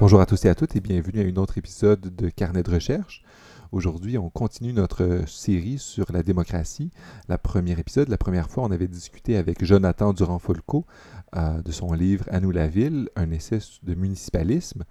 Bonjour 0.00 0.20
à 0.20 0.26
tous 0.26 0.44
et 0.44 0.48
à 0.48 0.54
toutes 0.54 0.76
et 0.76 0.80
bienvenue 0.80 1.20
à 1.20 1.24
un 1.24 1.42
autre 1.42 1.58
épisode 1.58 2.14
de 2.14 2.28
Carnet 2.28 2.62
de 2.62 2.70
recherche. 2.70 3.24
Aujourd'hui, 3.72 4.16
on 4.16 4.30
continue 4.30 4.72
notre 4.72 5.24
série 5.26 5.80
sur 5.80 6.12
la 6.12 6.22
démocratie. 6.22 6.92
La 7.28 7.36
première 7.36 7.80
épisode, 7.80 8.08
la 8.08 8.16
première 8.16 8.48
fois, 8.48 8.62
on 8.62 8.70
avait 8.70 8.86
discuté 8.86 9.36
avec 9.36 9.64
Jonathan 9.64 10.12
Durand-Folco 10.12 10.86
euh, 11.34 11.60
de 11.62 11.72
son 11.72 11.92
livre 11.94 12.26
À 12.30 12.38
nous 12.38 12.52
la 12.52 12.68
ville, 12.68 13.08
un 13.16 13.32
essai 13.32 13.58
de 13.82 13.94
municipalisme. 13.94 14.84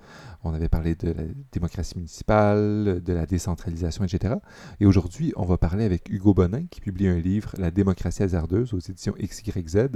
On 0.44 0.54
avait 0.54 0.68
parlé 0.68 0.94
de 0.96 1.14
la 1.14 1.24
démocratie 1.54 1.96
municipale, 1.96 3.02
de 3.02 3.14
la 3.14 3.26
décentralisation, 3.26 4.04
etc. 4.04 4.36
Et 4.82 4.86
aujourd'hui, 4.86 5.32
on 5.38 5.46
va 5.46 5.58
parler 5.58 5.86
avec 5.86 6.10
Hugo 6.10 6.34
Bonin 6.34 6.66
qui 6.70 6.82
publie 6.82 7.08
un 7.08 7.20
livre, 7.20 7.54
La 7.58 7.72
démocratie 7.72 8.24
hasardeuse, 8.24 8.74
aux 8.74 8.80
éditions 8.80 9.16
XYZ, 9.18 9.88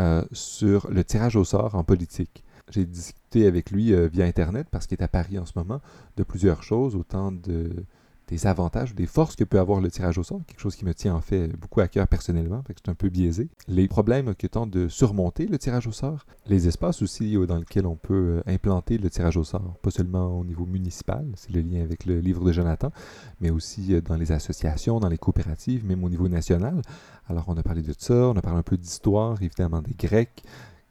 euh, 0.00 0.24
sur 0.32 0.90
le 0.90 1.04
tirage 1.04 1.36
au 1.36 1.44
sort 1.44 1.76
en 1.76 1.84
politique. 1.84 2.42
J'ai 2.68 2.84
avec 3.34 3.70
lui 3.70 3.92
euh, 3.92 4.08
via 4.08 4.24
Internet 4.24 4.66
parce 4.70 4.86
qu'il 4.86 4.98
est 4.98 5.02
à 5.02 5.08
Paris 5.08 5.38
en 5.38 5.46
ce 5.46 5.52
moment 5.56 5.80
de 6.16 6.22
plusieurs 6.22 6.62
choses, 6.62 6.96
autant 6.96 7.32
de, 7.32 7.84
des 8.28 8.46
avantages, 8.46 8.94
des 8.94 9.06
forces 9.06 9.36
que 9.36 9.44
peut 9.44 9.58
avoir 9.58 9.80
le 9.80 9.90
tirage 9.90 10.18
au 10.18 10.22
sort, 10.22 10.40
quelque 10.46 10.60
chose 10.60 10.76
qui 10.76 10.84
me 10.84 10.94
tient 10.94 11.14
en 11.14 11.20
fait 11.20 11.48
beaucoup 11.48 11.80
à 11.80 11.88
cœur 11.88 12.06
personnellement, 12.06 12.62
fait 12.62 12.74
que 12.74 12.80
c'est 12.84 12.90
un 12.90 12.94
peu 12.94 13.08
biaisé. 13.08 13.48
Les 13.66 13.88
problèmes 13.88 14.34
que 14.34 14.46
tente 14.46 14.70
de 14.70 14.88
surmonter 14.88 15.46
le 15.46 15.58
tirage 15.58 15.86
au 15.86 15.92
sort, 15.92 16.26
les 16.46 16.68
espaces 16.68 17.02
aussi 17.02 17.36
dans 17.46 17.56
lesquels 17.56 17.86
on 17.86 17.96
peut 17.96 18.40
euh, 18.46 18.52
implanter 18.52 18.98
le 18.98 19.10
tirage 19.10 19.36
au 19.36 19.44
sort, 19.44 19.76
pas 19.82 19.90
seulement 19.90 20.38
au 20.38 20.44
niveau 20.44 20.64
municipal, 20.64 21.26
c'est 21.34 21.52
le 21.52 21.60
lien 21.60 21.82
avec 21.82 22.06
le 22.06 22.20
livre 22.20 22.44
de 22.44 22.52
Jonathan, 22.52 22.92
mais 23.40 23.50
aussi 23.50 23.94
euh, 23.94 24.00
dans 24.00 24.16
les 24.16 24.32
associations, 24.32 25.00
dans 25.00 25.08
les 25.08 25.18
coopératives, 25.18 25.84
même 25.84 26.04
au 26.04 26.08
niveau 26.08 26.28
national. 26.28 26.82
Alors 27.28 27.44
on 27.48 27.56
a 27.56 27.62
parlé 27.62 27.82
de 27.82 27.94
ça, 27.96 28.14
on 28.14 28.36
a 28.36 28.42
parlé 28.42 28.58
un 28.58 28.64
peu 28.64 28.76
d'histoire, 28.76 29.42
évidemment 29.42 29.82
des 29.82 29.94
Grecs, 29.94 30.42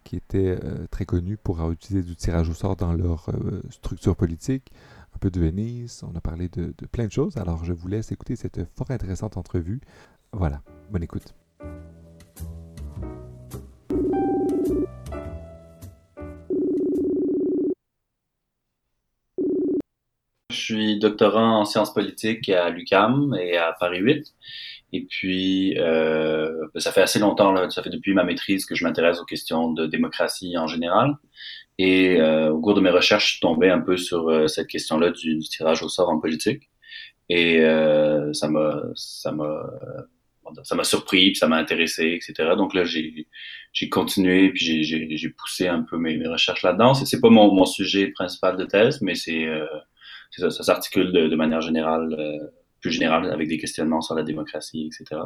qui 0.10 0.16
étaient 0.16 0.58
euh, 0.64 0.88
très 0.90 1.06
connus 1.06 1.38
pour 1.38 1.72
utilisé 1.72 2.02
du 2.02 2.16
tirage 2.16 2.50
au 2.50 2.56
sort 2.56 2.76
dans 2.76 2.94
leur 2.94 3.30
structure 3.70 4.16
politique 4.16 4.72
un 5.14 5.20
peu 5.20 5.30
de 5.30 5.40
Venise, 5.40 6.04
on 6.04 6.16
a 6.16 6.22
parlé 6.22 6.50
de, 6.50 6.74
plein 6.92 7.06
de 7.06 7.12
choses. 7.12 7.38
Alors 7.38 7.64
je 7.64 7.74
vous 7.74 7.88
laisse 7.88 8.12
écouter 8.12 8.36
cette 8.36 8.66
fort 8.76 8.90
intéressante 8.90 9.38
entrevue. 9.38 9.82
Voilà, 10.32 10.64
bonne 10.90 11.04
écoute. 11.04 11.36
Je 20.50 20.56
suis 20.56 21.00
doctorant 21.00 21.60
en 21.60 21.66
sciences 21.66 21.94
politiques 21.94 22.50
à 22.50 22.72
l'UCAM 22.72 23.36
et 23.40 23.58
à 23.58 23.74
Paris 23.80 24.00
8. 24.00 24.34
Et 24.92 25.06
puis, 25.06 25.78
euh, 25.78 26.50
ben, 26.74 26.80
ça 26.80 26.92
fait 26.92 27.02
assez 27.02 27.20
longtemps, 27.20 27.52
là, 27.52 27.70
ça 27.70 27.84
fait 27.84 27.90
depuis 27.90 28.14
ma 28.14 28.24
maîtrise 28.24 28.66
que 28.66 28.76
je 28.76 28.84
m'intéresse 28.84 29.20
aux 29.20 29.26
questions 29.26 29.72
de 29.72 29.86
démocratie 29.86 30.58
en 30.58 30.68
général. 30.68 31.18
Et 31.78 32.20
euh, 32.20 32.52
au 32.52 32.60
cours 32.60 32.74
de 32.74 32.82
mes 32.82 32.90
recherches, 32.90 33.26
je 33.28 33.32
suis 33.34 33.40
tombé 33.40 33.70
un 33.70 33.80
peu 33.80 33.96
sur 33.98 34.30
euh, 34.30 34.48
cette 34.48 34.68
question-là 34.68 35.12
du, 35.12 35.40
tirage 35.40 35.82
au 35.82 35.90
sort 35.90 36.10
en 36.10 36.20
politique. 36.20 36.70
Et 37.30 37.62
euh, 37.62 38.34
ça 38.34 38.50
m'a 38.50 38.82
ça 38.96 39.32
m'a 39.32 39.64
ça 40.64 40.76
m'a 40.76 40.84
surpris, 40.84 41.30
puis 41.32 41.36
ça 41.36 41.48
m'a 41.48 41.58
intéressé, 41.58 42.20
etc. 42.20 42.56
Donc 42.58 42.74
là, 42.74 42.84
j'ai 42.84 43.28
j'ai 43.72 43.88
continué, 43.88 44.50
puis 44.50 44.84
j'ai 44.84 45.18
j'ai 45.18 45.30
poussé 45.30 45.68
un 45.68 45.84
peu 45.84 45.98
mes, 45.98 46.18
mes 46.18 46.28
recherches 46.28 46.64
là-dedans. 46.64 46.96
C'est 46.96 47.06
c'est 47.06 47.22
pas 47.22 47.30
mon, 47.30 47.54
mon 47.54 47.66
sujet 47.66 48.08
principal 48.08 48.58
de 48.58 48.66
thèse, 48.66 49.02
mais 49.02 49.16
c'est 49.16 49.48
ça, 50.32 50.50
ça 50.50 50.64
s'articule 50.64 51.12
de, 51.12 51.28
de, 51.28 51.36
manière 51.36 51.62
générale, 51.62 52.52
plus 52.80 52.92
générale, 52.92 53.32
avec 53.32 53.48
des 53.48 53.58
questionnements 53.58 54.02
sur 54.02 54.16
la 54.16 54.24
démocratie, 54.24 54.88
etc. 54.88 55.22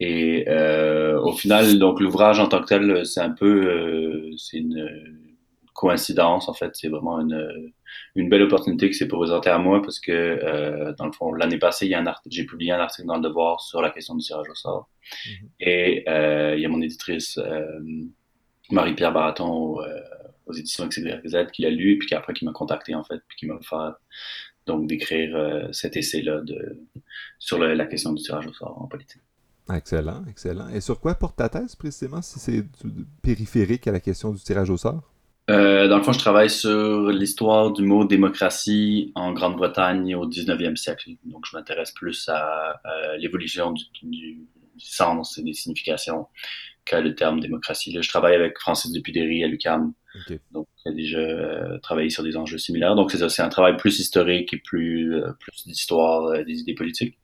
Et 0.00 0.48
euh, 0.48 1.20
au 1.20 1.32
final, 1.32 1.78
donc 1.78 2.00
l'ouvrage 2.00 2.40
en 2.40 2.48
tant 2.48 2.60
que 2.60 2.66
tel, 2.66 3.06
c'est 3.06 3.20
un 3.20 3.30
peu, 3.30 4.30
c'est 4.36 4.58
une, 4.58 4.88
coïncidence 5.72 6.48
en 6.48 6.54
fait. 6.54 6.70
C'est 6.74 6.88
vraiment 6.88 7.20
une, 7.20 7.72
une 8.14 8.28
belle 8.28 8.42
opportunité 8.42 8.88
qui 8.88 8.94
s'est 8.94 9.08
présentée 9.08 9.50
à 9.50 9.58
moi 9.58 9.82
parce 9.82 10.00
que 10.00 10.12
euh, 10.12 10.92
dans 10.98 11.06
le 11.06 11.12
fond 11.12 11.32
l'année 11.32 11.58
passée, 11.58 11.86
il 11.86 11.90
y 11.90 11.94
a 11.94 12.00
un 12.00 12.14
j'ai 12.30 12.44
publié 12.44 12.72
un 12.72 12.80
article 12.80 13.08
dans 13.08 13.16
le 13.16 13.22
Devoir 13.22 13.60
sur 13.60 13.82
la 13.82 13.90
question 13.90 14.14
du 14.14 14.24
tirage 14.24 14.48
au 14.48 14.54
sort 14.54 14.88
mm-hmm. 15.26 15.48
et 15.60 16.04
euh, 16.08 16.54
il 16.56 16.62
y 16.62 16.66
a 16.66 16.68
mon 16.68 16.80
éditrice 16.80 17.38
euh, 17.38 17.80
Marie-Pierre 18.70 19.12
Baraton 19.12 19.80
euh, 19.80 20.00
aux 20.46 20.52
éditions 20.52 20.86
XYZ 20.86 21.46
qui 21.52 21.62
l'a 21.62 21.70
lu 21.70 21.98
puis 21.98 22.08
qui 22.08 22.14
après 22.14 22.32
qui 22.32 22.44
m'a 22.44 22.52
contacté 22.52 22.94
en 22.94 23.04
fait 23.04 23.20
puis 23.28 23.38
qui 23.38 23.46
m'a 23.46 23.58
fait 23.60 23.76
donc 24.66 24.86
d'écrire 24.86 25.36
euh, 25.36 25.68
cet 25.72 25.96
essai 25.96 26.22
là 26.22 26.40
de 26.40 26.78
sur 27.38 27.58
la 27.58 27.86
question 27.86 28.12
du 28.12 28.22
tirage 28.22 28.46
au 28.46 28.52
sort 28.52 28.80
en 28.80 28.86
politique. 28.86 29.22
Excellent, 29.72 30.24
excellent. 30.28 30.68
Et 30.68 30.80
sur 30.80 31.00
quoi 31.00 31.14
porte 31.14 31.36
ta 31.36 31.48
thèse 31.48 31.76
précisément 31.76 32.22
si 32.22 32.38
c'est 32.38 32.64
périphérique 33.22 33.86
à 33.86 33.92
la 33.92 34.00
question 34.00 34.32
du 34.32 34.40
tirage 34.40 34.70
au 34.70 34.76
sort? 34.76 35.12
Euh, 35.50 35.88
dans 35.88 35.98
le 35.98 36.02
fond, 36.02 36.12
je 36.12 36.18
travaille 36.18 36.50
sur 36.50 37.08
l'histoire 37.08 37.72
du 37.72 37.82
mot 37.82 38.04
démocratie 38.04 39.12
en 39.14 39.32
Grande-Bretagne 39.32 40.14
au 40.14 40.28
19e 40.28 40.76
siècle. 40.76 41.10
Donc, 41.24 41.44
je 41.50 41.56
m'intéresse 41.56 41.90
plus 41.92 42.28
à, 42.28 42.80
l'évolution 43.18 43.72
du, 43.72 43.84
du, 44.02 44.46
sens 44.78 45.38
et 45.38 45.42
des 45.42 45.52
significations 45.52 46.26
qu'à 46.84 47.00
le 47.00 47.14
terme 47.14 47.40
démocratie. 47.40 47.92
Là, 47.92 48.02
je 48.02 48.08
travaille 48.08 48.34
avec 48.34 48.58
Francis 48.58 48.90
Dupidéry 48.90 49.44
à. 49.44 49.94
Donc, 50.50 50.66
j'ai 50.84 50.92
déjà 50.92 51.18
euh, 51.18 51.78
travaillé 51.78 52.10
sur 52.10 52.22
des 52.22 52.36
enjeux 52.36 52.58
similaires. 52.58 52.94
Donc, 52.94 53.10
c'est 53.10 53.18
ça, 53.18 53.28
c'est 53.28 53.42
un 53.42 53.48
travail 53.48 53.76
plus 53.76 53.98
historique 54.00 54.52
et 54.52 54.58
plus, 54.58 55.14
euh, 55.14 55.32
plus 55.38 55.66
d'histoire 55.66 56.26
euh, 56.26 56.44
des 56.44 56.60
idées 56.60 56.74
politiques. 56.74 57.18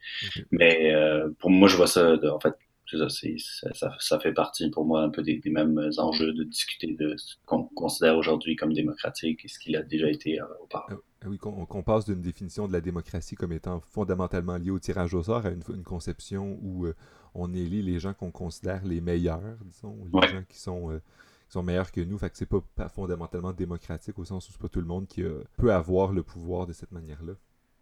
Mais 0.51 0.93
pour 1.39 1.51
moi, 1.51 1.69
je 1.69 1.77
vois 1.77 1.87
ça, 1.87 2.15
en 2.33 2.41
fait, 2.41 2.55
ça, 2.87 3.09
ça, 3.09 3.97
ça, 3.99 4.19
fait 4.21 4.33
partie 4.33 4.71
pour 4.71 4.85
moi 4.85 5.03
un 5.03 5.11
peu 5.11 5.23
des, 5.23 5.41
mêmes 5.47 5.91
enjeux 5.99 6.33
de 6.33 6.45
discuter 6.45 6.97
de 6.99 7.15
ce 7.17 7.35
qu'on 7.45 7.65
considère 7.65 8.17
aujourd'hui 8.17 8.57
comme 8.57 8.73
démocratique 8.73 9.45
et 9.45 9.49
ce 9.49 9.59
qu'il 9.59 9.77
a 9.77 9.83
déjà 9.83 10.09
été 10.09 10.39
auparavant. 10.63 11.01
Oui, 11.27 11.37
qu'on 11.39 11.83
passe 11.83 12.05
d'une 12.05 12.23
définition 12.23 12.69
de 12.69 12.73
la 12.73 12.81
démocratie 12.81 13.35
comme 13.35 13.53
étant 13.53 13.81
fondamentalement 13.81 14.57
liée 14.57 14.71
au 14.71 14.79
tirage 14.79 15.15
au 15.15 15.23
sort 15.25 15.47
à 15.47 15.51
une, 15.51 15.63
une 15.75 15.83
conception 15.83 16.57
où 16.63 16.87
euh, 16.87 16.95
on 17.35 17.53
élit 17.53 17.83
les 17.83 17.99
gens 17.99 18.15
qu'on 18.15 18.31
considère 18.31 18.85
les 18.85 19.01
meilleurs, 19.01 19.59
disons, 19.65 19.97
les 20.13 20.29
gens 20.29 20.45
qui 20.49 20.59
sont, 20.59 20.93
euh, 20.93 20.99
qui 20.99 21.05
sont 21.49 21.63
meilleurs 21.63 21.93
que 21.93 22.01
nous. 22.01 22.19
Fait 22.19 22.31
que 22.31 22.37
c'est 22.37 22.47
pas, 22.47 22.63
pas, 22.77 22.89
fondamentalement 22.89 23.53
démocratique 23.53 24.19
au 24.19 24.25
sens 24.25 24.49
où 24.49 24.53
c'est 24.53 24.61
pas 24.61 24.69
tout 24.69 24.81
le 24.81 24.87
monde 24.87 25.07
qui 25.07 25.23
peut 25.57 25.73
avoir 25.73 26.13
le 26.13 26.23
pouvoir 26.23 26.67
de 26.67 26.73
cette 26.73 26.93
manière-là. 26.93 27.35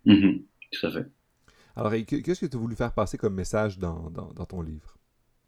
Mm-hmm. 0.06 0.42
tout 0.72 0.86
à 0.86 0.90
fait. 0.90 1.06
Alors, 1.74 1.92
qu'est-ce 2.06 2.40
que 2.40 2.46
tu 2.46 2.56
as 2.56 2.60
voulu 2.60 2.74
faire 2.74 2.92
passer 2.92 3.18
comme 3.18 3.34
message 3.34 3.78
dans, 3.78 4.10
dans, 4.10 4.32
dans 4.32 4.46
ton 4.46 4.62
livre? 4.62 4.96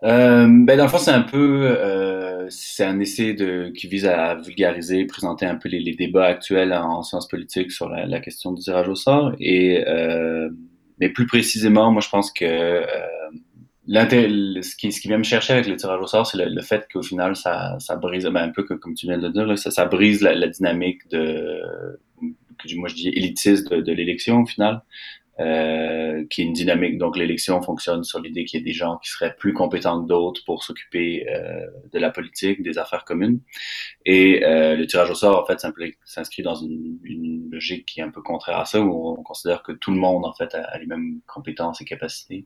Euh, 0.05 0.47
ben 0.47 0.77
dans 0.77 0.85
le 0.85 0.89
fond, 0.89 0.99
c'est 0.99 1.11
un 1.11 1.23
peu, 1.23 1.67
euh, 1.67 2.47
c'est 2.51 2.85
un 2.85 3.01
essai 3.01 3.35
de, 3.35 3.73
qui 3.77 3.89
vise 3.89 4.07
à 4.07 4.37
vulgariser, 4.37 5.07
présenter 5.07 5.45
un 5.45 5.57
peu 5.57 5.69
les, 5.69 5.81
les 5.81 5.95
débats 5.95 6.27
actuels 6.27 6.73
en 6.73 7.03
sciences 7.03 7.27
politiques 7.27 7.73
sur 7.73 7.89
la, 7.89 8.07
la, 8.07 8.21
question 8.21 8.53
du 8.53 8.63
tirage 8.63 8.89
au 8.89 8.95
sort. 8.95 9.33
Et 9.41 9.85
euh, 9.89 10.51
mais 11.01 11.09
plus 11.09 11.27
précisément, 11.27 11.91
moi, 11.91 12.01
je 12.01 12.09
pense 12.11 12.33
que 12.33 12.45
euh, 12.45 12.87
ce 13.89 14.77
qui, 14.77 14.93
ce 14.93 15.01
qui 15.01 15.09
vient 15.09 15.19
me 15.19 15.23
chercher 15.23 15.55
avec 15.55 15.67
le 15.67 15.77
tirage 15.77 16.01
au 16.01 16.07
sort, 16.07 16.27
c'est 16.27 16.39
le, 16.39 16.63
fait 16.63 16.87
qu'au 16.93 17.03
final, 17.03 17.37
ça, 17.37 17.77
ça 17.79 17.97
brise, 17.97 18.25
ben, 18.25 18.43
un 18.43 18.51
peu 18.51 18.65
comme 18.65 18.95
tu 18.95 19.07
viens 19.07 19.19
de 19.19 19.27
le 19.27 19.33
dire, 19.33 19.59
ça, 19.59 19.71
ça 19.71 19.87
brise 19.87 20.21
la, 20.21 20.35
la 20.35 20.49
dynamique 20.49 21.09
de, 21.11 21.63
que 22.59 22.75
moi 22.77 22.89
je 22.89 22.95
dis 22.95 23.09
élitiste 23.09 23.71
de, 23.71 23.81
de 23.81 23.93
l'élection 23.93 24.43
au 24.43 24.47
final. 24.47 24.83
Euh, 25.41 26.27
qui 26.31 26.43
est 26.43 26.45
une 26.47 26.53
dynamique. 26.53 26.99
Donc 26.99 27.17
l'élection 27.17 27.63
fonctionne 27.63 28.03
sur 28.03 28.19
l'idée 28.19 28.45
qu'il 28.45 28.59
y 28.59 28.63
a 28.63 28.65
des 28.65 28.73
gens 28.73 28.99
qui 28.99 29.09
seraient 29.09 29.37
plus 29.37 29.53
compétents 29.53 30.03
que 30.03 30.09
d'autres 30.09 30.43
pour 30.45 30.65
s'occuper 30.65 31.29
euh, 31.29 31.65
de 31.93 31.99
la 32.01 32.11
politique, 32.11 32.61
des 32.61 32.77
affaires 32.77 33.05
communes. 33.05 33.39
Et 34.05 34.45
euh, 34.45 34.75
le 34.75 34.85
tirage 34.89 35.11
au 35.11 35.15
sort, 35.15 35.41
en 35.41 35.47
fait, 35.47 35.65
s'inscrit 36.05 36.43
dans 36.43 36.57
une, 36.57 36.99
une, 37.05 37.49
logique 37.53 37.87
qui 37.87 38.01
est 38.01 38.03
un 38.03 38.11
peu 38.11 38.21
contraire 38.21 38.59
à 38.59 38.65
ça, 38.65 38.81
où 38.81 39.17
on 39.17 39.23
considère 39.23 39.63
que 39.63 39.71
tout 39.71 39.93
le 39.93 39.99
monde, 39.99 40.25
en 40.25 40.33
fait, 40.33 40.53
a 40.57 40.77
les 40.77 40.87
mêmes 40.87 41.21
compétences 41.29 41.81
et 41.81 41.85
capacités 41.85 42.45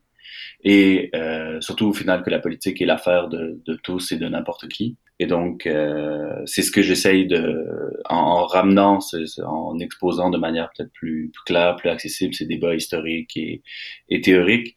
et 0.65 1.11
euh, 1.15 1.61
surtout 1.61 1.87
au 1.87 1.93
final 1.93 2.23
que 2.23 2.31
la 2.31 2.39
politique 2.39 2.81
est 2.81 2.87
l'affaire 2.87 3.29
de, 3.29 3.61
de, 3.67 3.75
tous 3.83 4.13
et 4.13 4.17
de 4.17 4.29
n'importe 4.29 4.69
qui. 4.69 4.97
Et 5.19 5.27
donc, 5.27 5.67
euh, 5.67 6.35
c'est 6.47 6.63
ce 6.63 6.71
que 6.71 6.83
j'essaye 6.83 7.27
de, 7.27 7.67
en, 8.09 8.17
en 8.17 8.47
ramenant, 8.47 8.99
en 9.45 9.79
exposant 9.79 10.31
de 10.31 10.39
manière 10.39 10.71
peut-être 10.77 10.93
plus, 10.93 11.31
plus, 11.33 11.45
claire, 11.45 11.77
plus 11.77 11.91
accessible 11.91 12.35
ces 12.35 12.47
débats 12.47 12.75
historiques 12.75 13.37
et, 13.37 13.63
et 14.09 14.21
théoriques. 14.21 14.75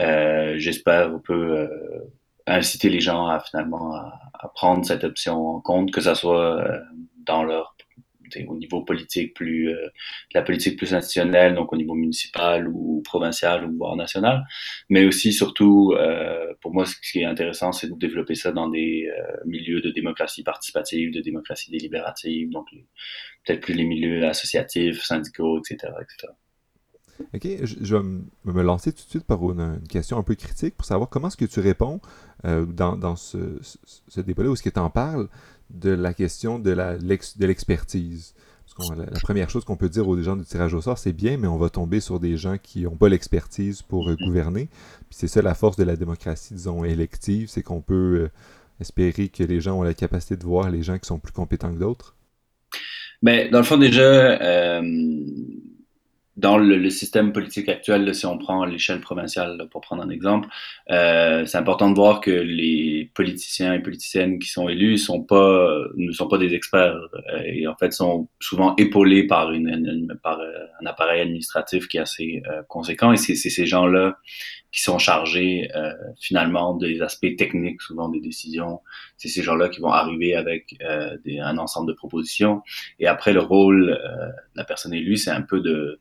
Euh, 0.00 0.54
J'espère 0.58 1.14
un 1.14 1.18
peu 1.18 1.58
euh, 1.58 1.68
inciter 2.46 2.90
les 2.90 3.00
gens 3.00 3.26
à 3.26 3.40
finalement 3.40 3.94
à, 3.94 4.20
à, 4.34 4.48
prendre 4.48 4.84
cette 4.84 5.04
option 5.04 5.46
en 5.46 5.60
compte, 5.60 5.90
que 5.92 6.00
ça 6.00 6.14
soit 6.14 6.60
euh, 6.60 6.80
dans 7.24 7.42
leur 7.42 7.75
au 8.46 8.56
niveau 8.56 8.82
politique 8.82 9.34
plus 9.34 9.70
euh, 9.70 9.88
la 10.34 10.42
politique 10.42 10.76
plus 10.76 10.94
institutionnelle 10.94 11.54
donc 11.54 11.72
au 11.72 11.76
niveau 11.76 11.94
municipal 11.94 12.68
ou 12.68 13.02
provincial 13.04 13.66
ou 13.66 13.76
voire 13.76 13.96
national. 13.96 14.44
Mais 14.88 15.06
aussi 15.06 15.32
surtout 15.32 15.94
euh, 15.96 16.54
pour 16.60 16.72
moi 16.72 16.86
ce 16.86 16.94
qui 17.12 17.20
est 17.20 17.24
intéressant 17.24 17.72
c'est 17.72 17.88
de 17.88 17.94
développer 17.94 18.34
ça 18.34 18.52
dans 18.52 18.68
des 18.68 19.08
euh, 19.08 19.36
milieux 19.46 19.80
de 19.80 19.90
démocratie 19.90 20.42
participative 20.42 21.12
de 21.12 21.20
démocratie 21.20 21.70
délibérative 21.70 22.50
donc 22.50 22.68
peut-être 23.44 23.60
plus 23.60 23.74
les 23.74 23.84
milieux 23.84 24.24
associatifs 24.26 25.02
syndicaux 25.02 25.58
etc 25.58 25.92
etc 26.00 26.32
Ok, 27.32 27.48
je, 27.62 27.96
vais 27.96 28.02
me 28.44 28.62
lancer 28.62 28.92
tout 28.92 29.02
de 29.02 29.08
suite 29.08 29.24
par 29.24 29.42
une, 29.50 29.80
question 29.88 30.18
un 30.18 30.22
peu 30.22 30.34
critique 30.34 30.76
pour 30.76 30.84
savoir 30.84 31.08
comment 31.08 31.28
est-ce 31.28 31.38
que 31.38 31.46
tu 31.46 31.60
réponds 31.60 31.98
dans, 32.44 32.94
dans 32.94 33.16
ce, 33.16 33.38
ce 33.62 34.20
débat-là, 34.20 34.50
où 34.50 34.52
est-ce 34.52 34.62
que 34.62 34.68
tu 34.68 34.78
en 34.78 34.90
parles, 34.90 35.26
de 35.70 35.90
la 35.90 36.14
question 36.14 36.58
de 36.58 36.70
l'expertise. 37.44 38.34
La, 38.94 39.06
première 39.22 39.48
chose 39.48 39.64
qu'on 39.64 39.76
peut 39.76 39.88
dire 39.88 40.06
aux 40.06 40.20
gens 40.20 40.36
du 40.36 40.44
tirage 40.44 40.74
au 40.74 40.82
sort, 40.82 40.98
c'est 40.98 41.14
bien, 41.14 41.38
mais 41.38 41.48
on 41.48 41.56
va 41.56 41.70
tomber 41.70 42.00
sur 42.00 42.20
des 42.20 42.36
gens 42.36 42.58
qui 42.62 42.82
n'ont 42.82 42.96
pas 42.96 43.08
l'expertise 43.08 43.80
pour 43.80 44.10
euh, 44.10 44.16
gouverner. 44.16 44.68
Puis 45.08 45.18
c'est 45.18 45.28
ça 45.28 45.40
la 45.40 45.54
force 45.54 45.76
de 45.76 45.84
la 45.84 45.96
démocratie, 45.96 46.52
disons, 46.52 46.84
élective, 46.84 47.48
c'est 47.48 47.62
qu'on 47.62 47.80
peut 47.80 47.94
euh, 47.94 48.30
espérer 48.78 49.28
que 49.28 49.42
les 49.44 49.62
gens 49.62 49.78
ont 49.78 49.82
la 49.82 49.94
capacité 49.94 50.36
de 50.36 50.44
voir 50.44 50.68
les 50.70 50.82
gens 50.82 50.98
qui 50.98 51.06
sont 51.06 51.18
plus 51.18 51.32
compétents 51.32 51.72
que 51.72 51.78
d'autres. 51.78 52.16
Mais 53.22 53.44
ben, 53.44 53.52
dans 53.52 53.58
le 53.58 53.64
fond, 53.64 53.78
déjà, 53.78 54.02
euh, 54.02 54.82
dans 56.36 56.58
le, 56.58 56.90
système 56.90 57.32
politique 57.32 57.68
actuel, 57.68 58.14
si 58.14 58.26
on 58.26 58.36
prend 58.36 58.64
l'échelle 58.64 59.00
provinciale 59.00 59.68
pour 59.70 59.80
prendre 59.80 60.02
un 60.02 60.10
exemple, 60.10 60.48
euh, 60.90 61.46
c'est 61.46 61.56
important 61.56 61.90
de 61.90 61.94
voir 61.94 62.20
que 62.20 62.30
les 62.30 63.10
politiciens 63.14 63.72
et 63.72 63.80
politiciennes 63.80 64.38
qui 64.38 64.48
sont 64.48 64.68
élus 64.68 64.98
sont 64.98 65.22
pas, 65.22 65.78
ne 65.96 66.12
sont 66.12 66.28
pas 66.28 66.36
des 66.36 66.54
experts 66.54 66.96
euh, 67.32 67.40
et 67.44 67.66
en 67.66 67.74
fait 67.76 67.92
sont 67.92 68.28
souvent 68.38 68.76
épaulés 68.76 69.26
par, 69.26 69.50
une, 69.52 70.14
par 70.22 70.40
euh, 70.40 70.66
un 70.82 70.86
appareil 70.86 71.22
administratif 71.22 71.88
qui 71.88 71.96
est 71.96 72.00
assez 72.00 72.42
euh, 72.48 72.62
conséquent 72.68 73.12
et 73.12 73.16
c'est 73.16 73.34
ces 73.34 73.66
gens-là 73.66 74.18
qui 74.72 74.82
sont 74.82 74.98
chargés 74.98 75.70
euh, 75.74 75.94
finalement 76.20 76.74
des 76.74 77.00
aspects 77.00 77.34
techniques, 77.38 77.80
souvent 77.80 78.10
des 78.10 78.20
décisions. 78.20 78.80
C'est 79.16 79.28
ces 79.28 79.42
gens-là 79.42 79.70
qui 79.70 79.80
vont 79.80 79.92
arriver 79.92 80.34
avec 80.34 80.76
des, 81.24 81.38
un 81.38 81.56
ensemble 81.56 81.88
de 81.88 81.94
propositions 81.94 82.62
et 82.98 83.06
après 83.06 83.32
le 83.32 83.40
rôle 83.40 83.86
de 83.86 84.58
la 84.58 84.64
personne 84.64 84.92
élue, 84.92 85.16
c'est 85.16 85.30
un 85.30 85.40
peu 85.40 85.60
de 85.60 85.98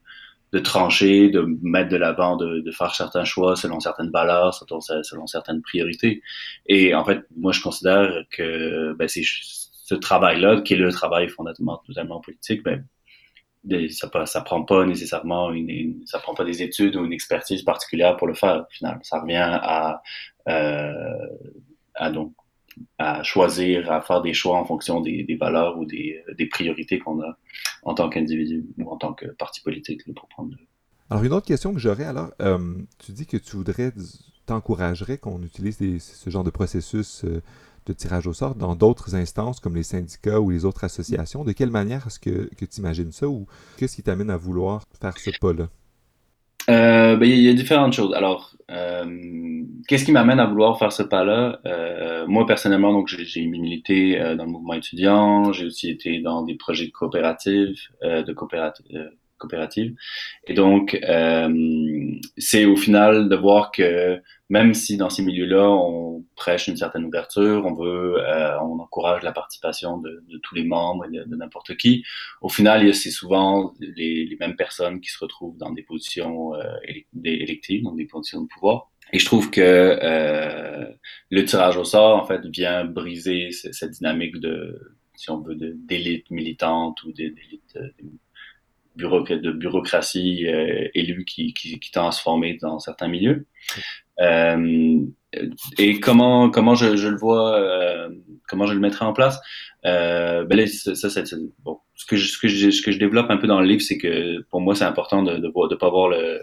de 0.56 0.60
trancher, 0.62 1.28
de 1.28 1.46
mettre 1.64 1.90
de 1.90 1.98
l'avant, 1.98 2.38
de, 2.38 2.72
faire 2.72 2.96
certains 2.96 3.26
choix 3.26 3.58
selon 3.58 3.82
certaines 3.82 4.10
valeurs, 4.10 4.54
selon, 4.54 4.80
selon, 4.80 5.28
certaines 5.28 5.62
priorités. 5.62 6.22
Et 6.66 6.96
en 6.96 7.04
fait, 7.04 7.26
moi, 7.36 7.52
je 7.52 7.62
considère 7.62 8.24
que 8.32 8.94
ben, 8.94 9.06
c'est 9.10 9.24
ce 9.26 9.96
travail-là, 9.96 10.62
qui 10.62 10.76
est 10.76 10.78
le 10.78 10.94
travail 10.94 11.28
fondamentalement 11.28 12.22
politique, 12.22 12.64
ben, 12.64 12.88
ça, 13.90 14.10
ça 14.26 14.42
prend 14.42 14.64
pas 14.64 14.86
nécessairement 14.86 15.52
une, 15.52 16.02
ça 16.06 16.20
prend 16.20 16.34
pas 16.34 16.46
des 16.46 16.64
études 16.64 16.96
ou 16.96 17.04
une 17.04 17.12
expertise 17.12 17.64
particulière 17.64 18.16
pour 18.16 18.28
le 18.28 18.34
faire. 18.34 18.66
Au 18.66 18.72
final, 18.72 19.00
ça 19.04 19.20
revient 19.20 19.36
à, 19.36 20.02
euh, 20.48 21.28
à 21.96 22.12
donc 22.12 22.34
à 22.98 23.24
choisir, 23.24 23.92
à 23.92 24.02
faire 24.02 24.22
des 24.22 24.34
choix 24.34 24.58
en 24.60 24.66
fonction 24.66 25.02
des, 25.02 25.38
valeurs 25.40 25.78
ou 25.78 25.86
des, 25.86 26.24
priorités 26.50 27.00
qu'on 27.00 27.22
a 27.22 27.38
en 27.84 27.94
tant 27.94 28.10
qu'individu 28.10 28.66
ou 28.78 28.90
en 28.90 28.98
tant 28.98 29.14
que 29.14 29.28
parti 29.28 29.62
politique, 29.62 30.02
pour 30.14 30.28
prendre. 30.28 30.56
Alors, 31.10 31.24
une 31.24 31.34
autre 31.34 31.46
question 31.46 31.74
que 31.74 31.80
j'aurais, 31.80 32.06
alors, 32.06 32.32
euh, 32.42 32.76
tu 32.98 33.12
dis 33.12 33.28
que 33.28 33.38
tu 33.38 33.58
voudrais, 33.58 33.94
t'encouragerais 34.46 35.18
qu'on 35.18 35.42
utilise 35.44 35.78
ce 36.00 36.30
genre 36.30 36.44
de 36.44 36.50
processus 36.50 37.24
euh, 37.26 37.42
de 37.86 37.94
tirage 37.94 38.26
au 38.28 38.34
sort 38.34 38.56
dans 38.56 38.76
d'autres 38.76 39.16
instances 39.16 39.60
comme 39.60 39.76
les 39.76 39.84
syndicats 39.84 40.40
ou 40.40 40.50
les 40.50 40.66
autres 40.66 40.84
associations. 40.84 41.44
De 41.44 41.52
quelle 41.52 41.70
manière 41.70 42.08
est-ce 42.08 42.20
que, 42.20 42.50
que 42.56 42.66
tu 42.66 42.80
imagines 42.80 43.12
ça 43.12 43.28
ou 43.28 43.46
qu'est-ce 43.78 43.96
qui 43.96 44.04
t'amène 44.04 44.32
à 44.32 44.38
vouloir 44.38 44.84
faire 45.00 45.18
ce 45.18 45.30
pas-là? 45.40 45.70
Euh, 46.70 47.16
ben, 47.16 47.30
il 47.30 47.42
y 47.42 47.50
a 47.50 47.54
différentes 47.54 47.94
choses. 47.94 48.14
Alors, 48.14 48.56
euh, 48.72 49.06
qu'est-ce 49.88 50.06
qui 50.06 50.12
m'amène 50.12 50.40
à 50.40 50.46
vouloir 50.46 50.80
faire 50.80 50.92
ce 50.92 51.04
pas-là? 51.04 51.60
Euh, 51.66 52.26
Moi, 52.28 52.46
personnellement, 52.46 52.92
donc 52.92 53.08
j'ai 53.08 53.46
milité 53.46 54.20
euh, 54.20 54.36
dans 54.36 54.46
le 54.46 54.52
mouvement 54.52 54.74
étudiant. 54.74 55.52
J'ai 55.54 55.66
aussi 55.66 55.90
été 55.90 56.20
dans 56.22 56.42
des 56.44 56.56
projets 56.56 56.88
de 56.88 56.92
coopératives, 56.92 57.76
euh, 58.04 58.24
de 58.24 58.34
coopératives 58.34 59.12
coopérative. 59.38 59.96
Et 60.48 60.54
donc, 60.54 60.98
euh, 61.04 61.50
c'est 62.38 62.66
au 62.66 62.76
final 62.76 63.30
de 63.30 63.36
voir 63.36 63.72
que 63.72 64.22
même 64.50 64.74
si 64.74 64.98
dans 64.98 65.10
ces 65.10 65.24
milieux-là, 65.24 65.70
on 65.70 66.24
prêche 66.36 66.68
une 66.68 66.78
certaine 66.78 67.06
ouverture, 67.06 67.66
on 67.66 67.74
veut, 67.74 68.18
euh, 68.20 68.60
on 68.62 68.80
encourage 68.80 69.24
la 69.24 69.32
participation 69.32 69.98
de, 69.98 70.24
tous 70.44 70.56
les 70.56 70.64
membres 70.64 71.06
et 71.06 71.10
de, 71.10 71.36
n'importe 71.36 71.76
qui, 71.78 72.04
au 72.42 72.50
final, 72.50 72.94
c'est 72.94 73.12
souvent 73.12 73.74
les, 73.80 74.38
mêmes 74.40 74.56
personnes 74.56 75.02
qui 75.02 75.10
se 75.10 75.18
retrouvent 75.20 75.58
dans 75.58 75.72
des 75.72 75.82
positions 75.82 76.54
euh, 76.56 76.62
électives, 77.24 77.84
dans 77.84 77.94
des 77.94 78.06
positions 78.06 78.42
de 78.42 78.48
pouvoir. 78.48 78.92
Et 79.14 79.20
je 79.20 79.26
trouve 79.26 79.50
que 79.50 79.62
euh, 79.62 80.86
le 81.30 81.46
tirage 81.46 81.78
au 81.78 81.84
sort, 81.84 82.18
en 82.18 82.26
fait, 82.26 82.46
vient 82.48 82.86
briser 82.86 83.52
cette 83.52 83.92
dynamique 83.92 84.40
de, 84.40 84.96
si 85.16 85.30
on 85.32 85.40
veut, 85.40 85.56
d'élite 85.56 86.30
militante 86.30 87.02
ou 87.04 87.12
d'élite 87.14 87.78
de 88.96 89.52
bureaucratie 89.52 90.48
euh, 90.48 90.88
élue 90.94 91.26
qui, 91.26 91.54
qui, 91.54 91.80
qui 91.80 91.92
tend 91.92 92.08
à 92.08 92.12
se 92.12 92.22
former 92.22 92.58
dans 92.62 92.80
certains 92.80 93.08
milieux. 93.08 93.46
Euh, 94.20 95.00
et 95.78 96.00
comment 96.00 96.50
comment 96.50 96.76
je, 96.76 96.96
je 96.96 97.08
le 97.10 97.18
vois, 97.18 97.60
euh, 97.60 98.10
comment 98.48 98.66
je 98.66 98.74
le 98.74 98.80
mettrai 98.80 99.06
en 99.06 99.14
place? 99.14 99.40
Euh, 99.86 100.46
ben 100.46 100.58
là, 100.58 100.68
ça, 100.68 100.96
ça 100.96 101.10
c'est 101.10 101.26
bon. 101.64 101.80
Ce 101.96 102.06
que 102.06 102.16
je, 102.16 102.28
ce 102.28 102.38
que 102.38 102.48
je, 102.48 102.70
ce 102.72 102.82
que 102.82 102.92
je 102.92 103.00
développe 103.00 103.30
un 103.30 103.38
peu 103.38 103.48
dans 103.48 103.60
le 103.60 103.68
livre, 103.68 103.82
c'est 103.82 103.98
que 103.98 104.42
pour 104.50 104.62
moi, 104.62 104.76
c'est 104.76 104.86
important 104.86 105.24
de 105.24 105.38
de, 105.38 105.68
de 105.70 105.76
pas 105.76 105.90
voir 105.90 106.10
le, 106.10 106.40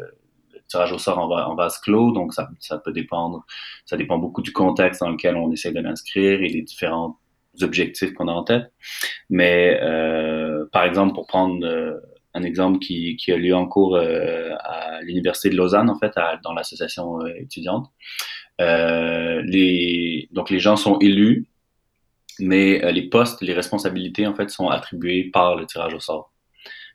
tirage 0.68 0.92
au 0.92 0.98
sort 0.98 1.18
en, 1.18 1.30
en, 1.30 1.54
vase 1.54 1.78
clos, 1.78 2.12
donc 2.12 2.32
ça, 2.32 2.48
ça 2.58 2.78
peut 2.78 2.92
dépendre, 2.92 3.44
ça 3.84 3.96
dépend 3.96 4.18
beaucoup 4.18 4.42
du 4.42 4.52
contexte 4.52 5.00
dans 5.00 5.10
lequel 5.10 5.36
on 5.36 5.52
essaie 5.52 5.72
de 5.72 5.80
l'inscrire 5.80 6.42
et 6.42 6.48
des 6.48 6.62
différents 6.62 7.18
objectifs 7.60 8.14
qu'on 8.14 8.28
a 8.28 8.32
en 8.32 8.44
tête. 8.44 8.72
Mais 9.28 9.78
euh, 9.82 10.66
par 10.72 10.84
exemple, 10.84 11.14
pour 11.14 11.26
prendre 11.26 11.64
euh, 11.66 12.00
un 12.34 12.42
exemple 12.42 12.78
qui, 12.78 13.16
qui 13.16 13.32
a 13.32 13.36
lieu 13.36 13.54
en 13.54 13.66
cours 13.66 13.96
euh, 13.96 14.50
à 14.60 15.02
l'université 15.02 15.50
de 15.50 15.56
Lausanne, 15.56 15.90
en 15.90 15.98
fait, 15.98 16.12
à, 16.16 16.38
dans 16.42 16.52
l'association 16.52 17.20
euh, 17.20 17.34
étudiante. 17.38 17.90
Euh, 18.60 19.42
les, 19.44 20.28
donc 20.32 20.50
les 20.50 20.60
gens 20.60 20.76
sont 20.76 20.98
élus, 20.98 21.46
mais 22.38 22.84
euh, 22.84 22.90
les 22.90 23.08
postes, 23.08 23.42
les 23.42 23.54
responsabilités, 23.54 24.26
en 24.26 24.34
fait, 24.34 24.50
sont 24.50 24.68
attribuées 24.68 25.24
par 25.24 25.56
le 25.56 25.66
tirage 25.66 25.94
au 25.94 26.00
sort. 26.00 26.32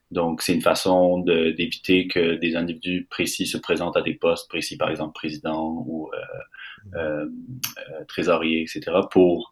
Donc, 0.09 0.41
c'est 0.41 0.53
une 0.53 0.61
façon 0.61 1.19
d'éviter 1.19 2.07
que 2.07 2.35
des 2.35 2.55
individus 2.55 3.05
précis 3.09 3.45
se 3.45 3.57
présentent 3.57 3.97
à 3.97 4.01
des 4.01 4.13
postes 4.13 4.47
précis, 4.47 4.77
par 4.77 4.89
exemple 4.89 5.11
président 5.13 5.83
ou 5.85 6.09
euh, 6.95 7.25
trésorier, 8.07 8.61
etc., 8.61 8.85
pour 9.11 9.51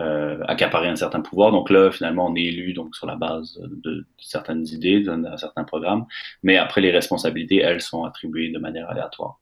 euh, 0.00 0.42
accaparer 0.48 0.88
un 0.88 0.96
certain 0.96 1.20
pouvoir. 1.20 1.52
Donc 1.52 1.70
là, 1.70 1.90
finalement, 1.92 2.26
on 2.26 2.34
est 2.34 2.42
élu 2.42 2.72
donc 2.72 2.96
sur 2.96 3.06
la 3.06 3.16
base 3.16 3.60
de, 3.84 4.04
certaines 4.18 4.66
idées, 4.66 5.00
d'un 5.00 5.36
certain 5.36 5.64
programme, 5.64 6.06
mais 6.42 6.56
après 6.56 6.80
les 6.80 6.90
responsabilités, 6.90 7.58
elles 7.58 7.80
sont 7.80 8.04
attribuées 8.04 8.50
de 8.50 8.58
manière 8.58 8.90
aléatoire. 8.90 9.40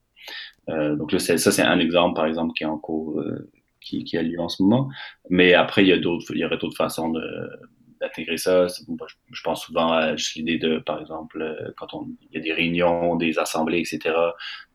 Euh, 0.68 0.94
donc 0.96 1.12
là, 1.12 1.18
ça, 1.18 1.38
c'est 1.38 1.62
un 1.62 1.78
exemple, 1.78 2.14
par 2.14 2.26
exemple, 2.26 2.52
qui 2.54 2.64
est 2.64 2.66
en 2.66 2.78
cours, 2.78 3.20
euh, 3.20 3.50
qui, 3.80 4.04
qui, 4.04 4.16
a 4.16 4.22
lieu 4.22 4.38
en 4.40 4.48
ce 4.48 4.62
moment. 4.62 4.88
Mais 5.30 5.54
après, 5.54 5.82
il 5.82 5.88
y 5.88 5.92
a 5.92 5.98
d'autres, 5.98 6.32
il 6.34 6.38
y 6.38 6.44
aurait 6.44 6.58
d'autres 6.58 6.76
façons 6.76 7.10
de, 7.10 7.22
d'intégrer 8.02 8.36
ça. 8.36 8.66
Je 8.66 9.42
pense 9.42 9.64
souvent 9.64 9.92
à 9.92 10.14
l'idée 10.36 10.58
de, 10.58 10.78
par 10.78 11.00
exemple, 11.00 11.40
euh, 11.40 11.72
quand 11.76 11.94
on, 11.94 12.08
il 12.30 12.36
y 12.36 12.38
a 12.38 12.40
des 12.40 12.52
réunions, 12.52 13.16
des 13.16 13.38
assemblées, 13.38 13.78
etc., 13.78 14.14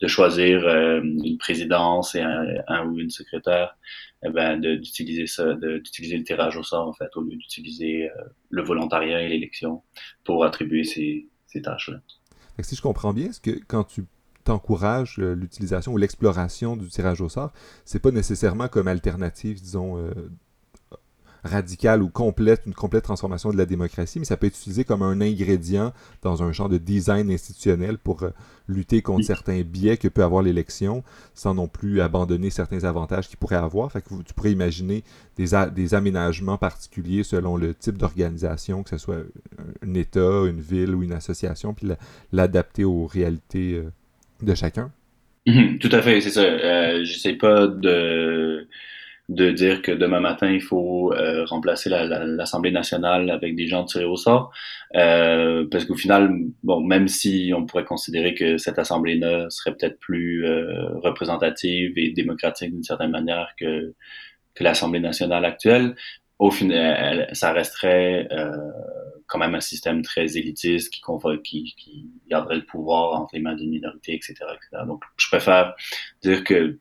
de 0.01 0.07
choisir 0.07 0.65
euh, 0.65 1.01
une 1.01 1.37
présidence 1.37 2.15
et 2.15 2.21
un, 2.21 2.85
ou 2.85 2.99
une 2.99 3.09
secrétaire, 3.09 3.77
eh 4.25 4.29
ben, 4.29 4.59
d'utiliser 4.59 5.27
ça, 5.27 5.53
d'utiliser 5.55 6.17
le 6.17 6.23
tirage 6.23 6.55
au 6.57 6.63
sort, 6.63 6.87
en 6.87 6.93
fait, 6.93 7.09
au 7.15 7.21
lieu 7.21 7.35
d'utiliser 7.35 8.09
euh, 8.09 8.23
le 8.49 8.63
volontariat 8.63 9.21
et 9.21 9.27
l'élection 9.27 9.83
pour 10.23 10.43
attribuer 10.45 10.83
ces, 10.83 11.27
tâches-là. 11.63 11.97
Si 12.59 12.75
je 12.75 12.81
comprends 12.83 13.13
bien, 13.13 13.29
est-ce 13.29 13.41
que 13.41 13.59
quand 13.67 13.83
tu 13.83 14.03
t'encourages 14.43 15.17
l'utilisation 15.17 15.91
ou 15.91 15.97
l'exploration 15.97 16.77
du 16.77 16.87
tirage 16.87 17.19
au 17.19 17.29
sort, 17.29 17.51
c'est 17.83 17.99
pas 17.99 18.11
nécessairement 18.11 18.67
comme 18.67 18.87
alternative, 18.87 19.59
disons, 19.59 19.97
radicale 21.43 22.03
ou 22.03 22.09
complète, 22.09 22.63
une 22.65 22.73
complète 22.73 23.03
transformation 23.03 23.51
de 23.51 23.57
la 23.57 23.65
démocratie, 23.65 24.19
mais 24.19 24.25
ça 24.25 24.37
peut 24.37 24.47
être 24.47 24.57
utilisé 24.57 24.83
comme 24.83 25.01
un 25.01 25.21
ingrédient 25.21 25.93
dans 26.21 26.43
un 26.43 26.51
genre 26.51 26.69
de 26.69 26.77
design 26.77 27.31
institutionnel 27.31 27.97
pour 27.97 28.23
euh, 28.23 28.29
lutter 28.67 29.01
contre 29.01 29.25
certains 29.25 29.61
biais 29.61 29.97
que 29.97 30.07
peut 30.07 30.23
avoir 30.23 30.43
l'élection, 30.43 31.03
sans 31.33 31.53
non 31.53 31.67
plus 31.67 32.01
abandonner 32.01 32.49
certains 32.49 32.83
avantages 32.83 33.27
qu'il 33.27 33.37
pourrait 33.37 33.55
avoir. 33.55 33.91
Fait 33.91 34.01
que 34.01 34.09
tu 34.25 34.33
pourrais 34.33 34.51
imaginer 34.51 35.03
des, 35.35 35.47
des 35.73 35.93
aménagements 35.93 36.57
particuliers 36.57 37.23
selon 37.23 37.57
le 37.57 37.73
type 37.73 37.97
d'organisation, 37.97 38.83
que 38.83 38.89
ce 38.89 38.97
soit 38.97 39.23
un 39.81 39.93
État, 39.93 40.45
une 40.45 40.59
ville 40.59 40.95
ou 40.95 41.03
une 41.03 41.13
association, 41.13 41.73
puis 41.73 41.87
l'adapter 42.31 42.83
aux 42.83 43.05
réalités 43.05 43.73
euh, 43.75 43.91
de 44.41 44.53
chacun. 44.53 44.91
Tout 45.79 45.89
à 45.91 46.01
fait, 46.01 46.19
c'est 46.19 46.31
ça. 46.31 46.41
Euh, 46.41 47.03
J'essaie 47.05 47.33
pas 47.33 47.67
de 47.67 48.67
de 49.29 49.51
dire 49.51 49.81
que 49.81 49.91
demain 49.91 50.21
matin, 50.21 50.49
il 50.49 50.61
faut 50.61 51.11
euh, 51.13 51.43
remplacer 51.45 51.89
l'Assemblée 51.89 52.71
nationale 52.71 53.29
avec 53.29 53.55
des 53.55 53.67
gens 53.67 53.83
tirés 53.83 54.05
au 54.05 54.15
sort. 54.15 54.51
Euh, 54.95 55.65
parce 55.69 55.85
qu'au 55.85 55.95
final, 55.95 56.31
bon, 56.63 56.81
même 56.81 57.07
si 57.09 57.51
on 57.55 57.65
pourrait 57.65 57.83
considérer 57.83 58.33
que 58.33 58.57
cette 58.57 58.79
Assemblée-là 58.79 59.49
serait 59.49 59.75
peut-être 59.75 59.99
plus 59.99 60.45
euh, 60.45 60.87
représentative 60.99 61.93
et 61.97 62.11
démocratique 62.11 62.71
d'une 62.71 62.83
certaine 62.83 63.11
manière 63.11 63.49
que, 63.59 63.93
que 64.55 64.63
l'Assemblée 64.63 65.01
nationale 65.01 65.43
actuelle, 65.43 65.95
au 66.39 66.51
final, 66.51 67.27
ça 67.33 67.51
resterait 67.51 68.27
euh, 68.31 68.51
quand 69.25 69.39
même 69.39 69.55
un 69.55 69.61
système 69.61 70.03
très 70.03 70.37
élitiste 70.37 70.93
qui, 70.93 71.01
qui, 71.43 71.75
qui 71.75 72.09
garderait 72.29 72.57
le 72.57 72.65
pouvoir 72.65 73.19
entre 73.19 73.35
les 73.35 73.41
mains 73.41 73.55
d'une 73.55 73.71
minorité, 73.71 74.13
etc., 74.13 74.35
etc. 74.53 74.83
Donc, 74.85 75.03
je 75.17 75.27
préfère 75.27 75.75
dire 76.21 76.43
que 76.43 76.79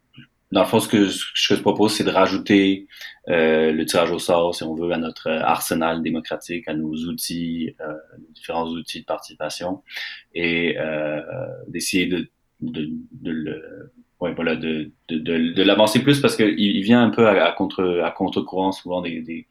dans 0.56 0.62
le 0.62 0.68
fond, 0.68 0.80
ce 0.80 0.88
que, 0.88 1.10
ce 1.10 1.48
que 1.48 1.54
je 1.54 1.60
propose, 1.60 1.92
c'est 1.92 2.02
de 2.02 2.10
rajouter 2.10 2.86
euh, 3.28 3.72
le 3.72 3.84
tirage 3.84 4.10
au 4.10 4.18
sort, 4.18 4.54
si 4.54 4.62
on 4.64 4.74
veut, 4.74 4.90
à 4.90 4.96
notre 4.96 5.28
arsenal 5.28 6.02
démocratique, 6.02 6.66
à 6.66 6.72
nos 6.72 6.94
outils, 6.94 7.76
euh, 7.82 7.92
différents 8.30 8.66
outils 8.66 9.00
de 9.00 9.04
participation, 9.04 9.82
et 10.34 10.78
euh, 10.78 11.20
d'essayer 11.68 12.06
de, 12.06 12.30
de, 12.62 12.88
de, 13.12 13.30
le, 13.30 13.92
ouais, 14.20 14.32
voilà, 14.32 14.56
de, 14.56 14.92
de, 15.10 15.18
de, 15.18 15.62
l'avancer 15.62 16.02
plus 16.02 16.20
parce 16.20 16.36
qu'il 16.36 16.58
il 16.58 16.82
vient 16.82 17.02
un 17.02 17.10
peu 17.10 17.28
à, 17.28 17.52
contre 17.52 18.00
à 18.02 18.10
contre-courant 18.10 18.72
souvent 18.72 19.02
des, 19.02 19.20
des, 19.20 19.46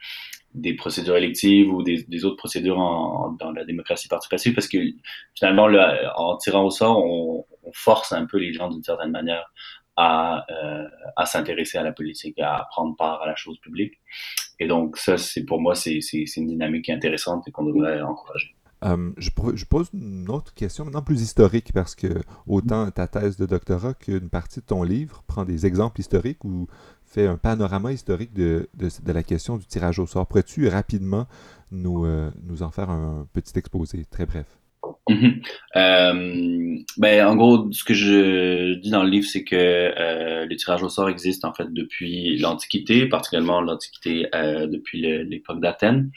des 0.56 0.74
procédures 0.74 1.18
électives 1.18 1.72
ou 1.72 1.84
des, 1.84 2.02
des 2.08 2.26
autres 2.26 2.38
procédures 2.38 2.80
en, 2.80 3.32
dans 3.34 3.52
la 3.52 3.64
démocratie 3.64 4.08
participative 4.08 4.56
parce 4.56 4.68
que 4.68 4.80
finalement, 5.36 5.68
le, 5.68 5.80
en 6.16 6.36
tirant 6.38 6.64
au 6.64 6.72
sort, 6.72 6.98
on, 6.98 7.46
on 7.64 7.72
force 7.74 8.12
un 8.12 8.26
peu 8.26 8.40
les 8.40 8.54
gens 8.54 8.70
d'une 8.70 8.84
certaine 8.84 9.12
manière 9.12 9.52
à, 9.98 10.46
euh, 10.52 10.88
à 11.16 11.26
s'intéresser 11.26 11.78
à 11.78 11.84
la 11.84 11.92
politique, 11.92 12.40
à 12.40 12.68
prendre 12.70 12.96
part 12.96 13.22
à 13.22 13.28
la 13.28 13.36
chose 13.36 13.58
publique. 13.60 13.94
Et 14.60 14.68
donc 14.68 14.98
ça, 14.98 15.18
c'est 15.18 15.44
pour 15.44 15.62
moi, 15.62 15.76
c'est 15.76 16.00
une 16.38 16.48
dynamique 16.48 16.90
intéressante 16.90 17.48
et 17.48 17.52
qu'on 17.52 17.66
devrait 17.66 18.02
encourager. 18.02 18.56
Euh, 18.84 19.12
je, 19.18 19.30
pose 19.66 19.90
une 19.94 20.30
autre 20.30 20.54
question 20.54 20.86
maintenant 20.86 21.02
plus 21.02 21.22
historique 21.22 21.72
parce 21.74 21.96
que 21.96 22.08
autant 22.46 22.92
ta 22.92 23.08
thèse 23.08 23.38
de 23.38 23.46
doctorat 23.46 23.94
qu'une 23.94 24.30
partie 24.30 24.60
de 24.60 24.66
ton 24.66 24.84
livre 24.84 25.24
prend 25.26 25.46
des 25.46 25.66
exemples 25.66 26.02
historiques 26.02 26.44
ou 26.44 26.68
fait 27.04 27.26
un 27.26 27.38
panorama 27.38 27.94
historique 27.94 28.34
de, 28.34 28.68
la 29.06 29.24
question 29.24 29.58
du 29.58 29.66
tirage 29.66 29.98
au 29.98 30.06
sort. 30.06 30.28
Pourrais-tu 30.28 30.68
rapidement 30.68 31.26
nous, 31.72 32.06
euh, 32.06 32.30
nous 32.44 32.64
en 32.64 32.70
faire 32.70 32.90
un 32.90 33.28
petit 33.34 33.58
exposé, 33.58 34.06
très 34.06 34.26
bref? 34.26 34.46
Mhm. 35.08 35.42
Euh, 35.76 36.78
ben, 36.98 37.28
en 37.28 37.36
gros, 37.36 37.72
ce 37.72 37.84
que 37.84 37.94
je 37.94 38.74
dis 38.76 38.90
dans 38.90 39.04
le 39.04 39.10
livre, 39.10 39.28
c'est 39.28 39.44
que 39.44 39.56
euh, 39.56 40.46
le 40.46 40.56
tirage 40.56 40.82
au 40.82 40.90
sort 40.90 41.10
existe 41.10 41.46
en 41.46 41.54
fait 41.54 41.72
depuis 41.72 42.38
l'Antiquité, 42.38 43.08
particulièrement 43.08 43.62
l'Antiquité 43.62 44.28
euh, 44.34 44.66
depuis 44.66 45.02
l'époque 45.02 45.62
d'Athènes. 45.62 46.12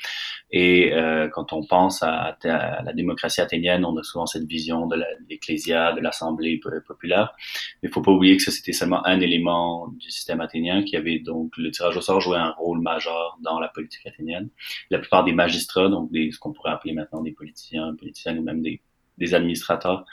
Et 0.50 0.92
euh, 0.94 1.28
quand 1.28 1.52
on 1.52 1.64
pense 1.64 2.02
à, 2.02 2.38
la 2.44 2.92
démocratie 2.94 3.40
athénienne, 3.42 3.84
on 3.84 3.96
a 3.98 4.02
souvent 4.02 4.26
cette 4.26 4.46
vision 4.46 4.86
de 4.86 4.96
l'ecclésia, 5.28 5.92
de 5.92 6.00
l'assemblée 6.00 6.60
populaire. 6.86 7.34
Mais 7.82 7.90
il 7.90 7.92
faut 7.92 8.00
pas 8.00 8.12
oublier 8.12 8.36
que 8.36 8.42
ça, 8.42 8.50
c'était 8.50 8.72
seulement 8.72 9.04
un 9.06 9.20
élément 9.20 9.88
du 9.88 10.10
système 10.10 10.40
athénien 10.40 10.82
qui 10.82 10.96
avait 10.96 11.18
donc 11.18 11.52
le 11.58 11.70
tirage 11.70 11.96
au 11.96 12.00
sort 12.00 12.20
jouait 12.20 12.38
un 12.38 12.52
rôle 12.52 12.80
majeur 12.80 13.38
dans 13.42 13.60
la 13.60 13.68
politique 13.68 14.06
athénienne. 14.06 14.48
La 14.90 14.98
plupart 14.98 15.24
des 15.24 15.32
magistrats, 15.32 15.88
donc 15.88 16.10
ce 16.14 16.38
qu'on 16.38 16.52
pourrait 16.52 16.72
appeler 16.72 16.94
maintenant 16.94 17.22
des 17.22 17.32
politiciens, 17.32 17.94
politiciennes 17.94 18.38
ou 18.38 18.42
même 18.42 18.62
des, 18.62 18.77
des 19.18 19.34
administrateurs, 19.34 20.04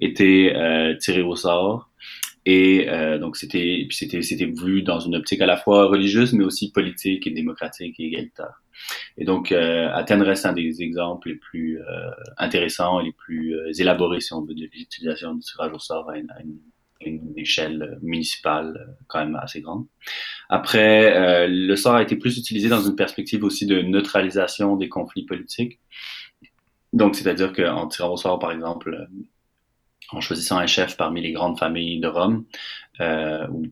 étaient 0.00 0.52
euh, 0.54 0.96
tirés 0.96 1.22
au 1.22 1.36
sort. 1.36 1.90
Et 2.46 2.88
euh, 2.90 3.18
donc 3.18 3.36
c'était 3.36 3.86
c'était 3.90 4.20
c'était 4.20 4.44
vu 4.44 4.82
dans 4.82 5.00
une 5.00 5.16
optique 5.16 5.40
à 5.40 5.46
la 5.46 5.56
fois 5.56 5.86
religieuse 5.86 6.34
mais 6.34 6.44
aussi 6.44 6.72
politique 6.72 7.26
et 7.26 7.30
démocratique 7.30 7.98
et 7.98 8.04
égalitaire. 8.04 8.62
Et 9.16 9.24
donc 9.24 9.52
euh, 9.52 9.88
Athènes 9.92 10.22
reste 10.22 10.44
un 10.46 10.52
des 10.52 10.82
exemples 10.82 11.28
les 11.28 11.36
plus 11.36 11.80
euh, 11.80 12.10
intéressants 12.36 13.00
et 13.00 13.04
les 13.04 13.12
plus 13.12 13.54
euh, 13.54 13.72
élaborés 13.78 14.20
si 14.20 14.32
on 14.32 14.42
veut 14.42 14.54
de 14.54 14.68
l'utilisation 14.72 15.34
du 15.34 15.40
tirage 15.40 15.72
au 15.72 15.78
sort 15.78 16.10
à 16.10 16.18
une, 16.18 16.30
à 16.32 16.42
une, 16.42 16.58
une, 17.00 17.32
échelle 17.36 17.98
municipale 18.02 18.76
euh, 18.76 18.92
quand 19.06 19.20
même 19.20 19.36
assez 19.36 19.60
grande. 19.60 19.86
Après 20.50 21.48
le 21.48 21.76
sort 21.76 21.94
a 21.94 22.02
été 22.02 22.16
plus 22.16 22.36
utilisé 22.36 22.68
dans 22.68 22.82
une 22.82 22.96
perspective 22.96 23.42
aussi 23.44 23.66
de 23.66 23.80
neutralisation 23.80 24.76
des 24.76 24.90
conflits 24.90 25.24
politiques. 25.24 25.80
Donc 26.94 27.14
c'est-à-dire 27.16 27.52
qu'en 27.52 27.86
tirant 27.88 28.14
au 28.14 28.16
sort 28.16 28.38
par 28.38 28.52
exemple 28.52 29.08
en 30.12 30.20
choisissant 30.20 30.58
un 30.58 30.66
chef 30.66 30.96
parmi 30.96 31.20
les 31.20 31.32
grandes 31.32 31.58
familles 31.58 32.00
de 32.00 32.08
Rome, 32.08 32.44
euh, 33.00 33.46
ou 33.48 33.66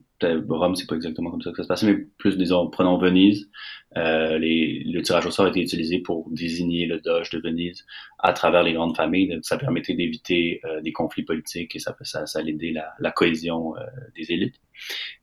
Rome, 0.49 0.77
c'est 0.77 0.87
pas 0.87 0.97
exactement 0.97 1.31
comme 1.31 1.43
ça 1.43 1.51
que 1.51 1.57
ça 1.57 1.63
se 1.63 1.69
passe, 1.69 1.83
mais 1.83 1.97
plus, 2.19 2.37
disons, 2.37 2.69
prenons 2.69 2.99
Venise, 2.99 3.51
euh, 3.97 4.39
le 4.39 5.01
tirage 5.03 5.27
au 5.27 5.31
sort 5.31 5.49
été 5.49 5.61
utilisé 5.61 5.99
pour 5.99 6.29
désigner 6.31 6.87
le 6.87 7.01
doge 7.01 7.31
de 7.31 7.39
Venise 7.39 7.85
à 8.19 8.33
travers 8.33 8.63
les 8.63 8.73
grandes 8.73 8.97
familles. 8.97 9.29
Donc, 9.29 9.45
ça 9.45 9.59
permettait 9.59 9.95
d'éviter 9.95 10.61
euh, 10.65 10.81
des 10.81 10.93
conflits 10.93 11.25
politiques 11.25 11.77
et 11.77 11.79
ça, 11.79 11.97
ça, 12.03 12.27
ça 12.27 12.39
allait 12.39 12.57
la, 12.99 13.11
cohésion 13.13 13.77
euh, 13.77 13.81
des 14.17 14.33
élites. 14.33 14.57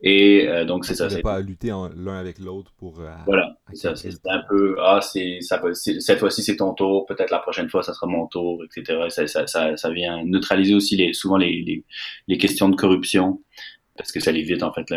Et 0.00 0.48
euh, 0.48 0.64
donc, 0.64 0.84
c'est 0.84 0.94
ça. 0.94 1.10
C'est 1.10 1.22
pas 1.22 1.34
à 1.34 1.40
lutter 1.40 1.68
l'un 1.68 2.18
avec 2.18 2.38
l'autre 2.38 2.72
pour. 2.78 3.00
Euh, 3.00 3.10
voilà, 3.26 3.56
c'est 3.72 3.88
un 4.26 4.42
peu. 4.48 4.76
Ah, 4.80 5.00
ça. 5.00 5.60
Cette 5.74 6.18
fois-ci, 6.18 6.42
c'est 6.42 6.56
ton 6.56 6.74
tour. 6.74 7.06
Peut-être 7.06 7.30
la 7.30 7.38
prochaine 7.38 7.68
fois, 7.68 7.82
ça 7.82 7.94
sera 7.94 8.06
mon 8.06 8.26
tour, 8.26 8.62
etc. 8.64 9.06
Ça, 9.08 9.26
ça, 9.26 9.46
ça, 9.46 9.76
ça 9.76 9.90
vient 9.90 10.24
neutraliser 10.24 10.74
aussi 10.74 10.96
les, 10.96 11.12
souvent 11.12 11.36
les, 11.36 11.62
les, 11.62 11.84
les 12.28 12.38
questions 12.38 12.68
de 12.68 12.76
corruption 12.76 13.40
parce 14.00 14.12
que 14.12 14.20
ça 14.20 14.32
l'évite 14.32 14.62
en 14.62 14.72
fait, 14.72 14.90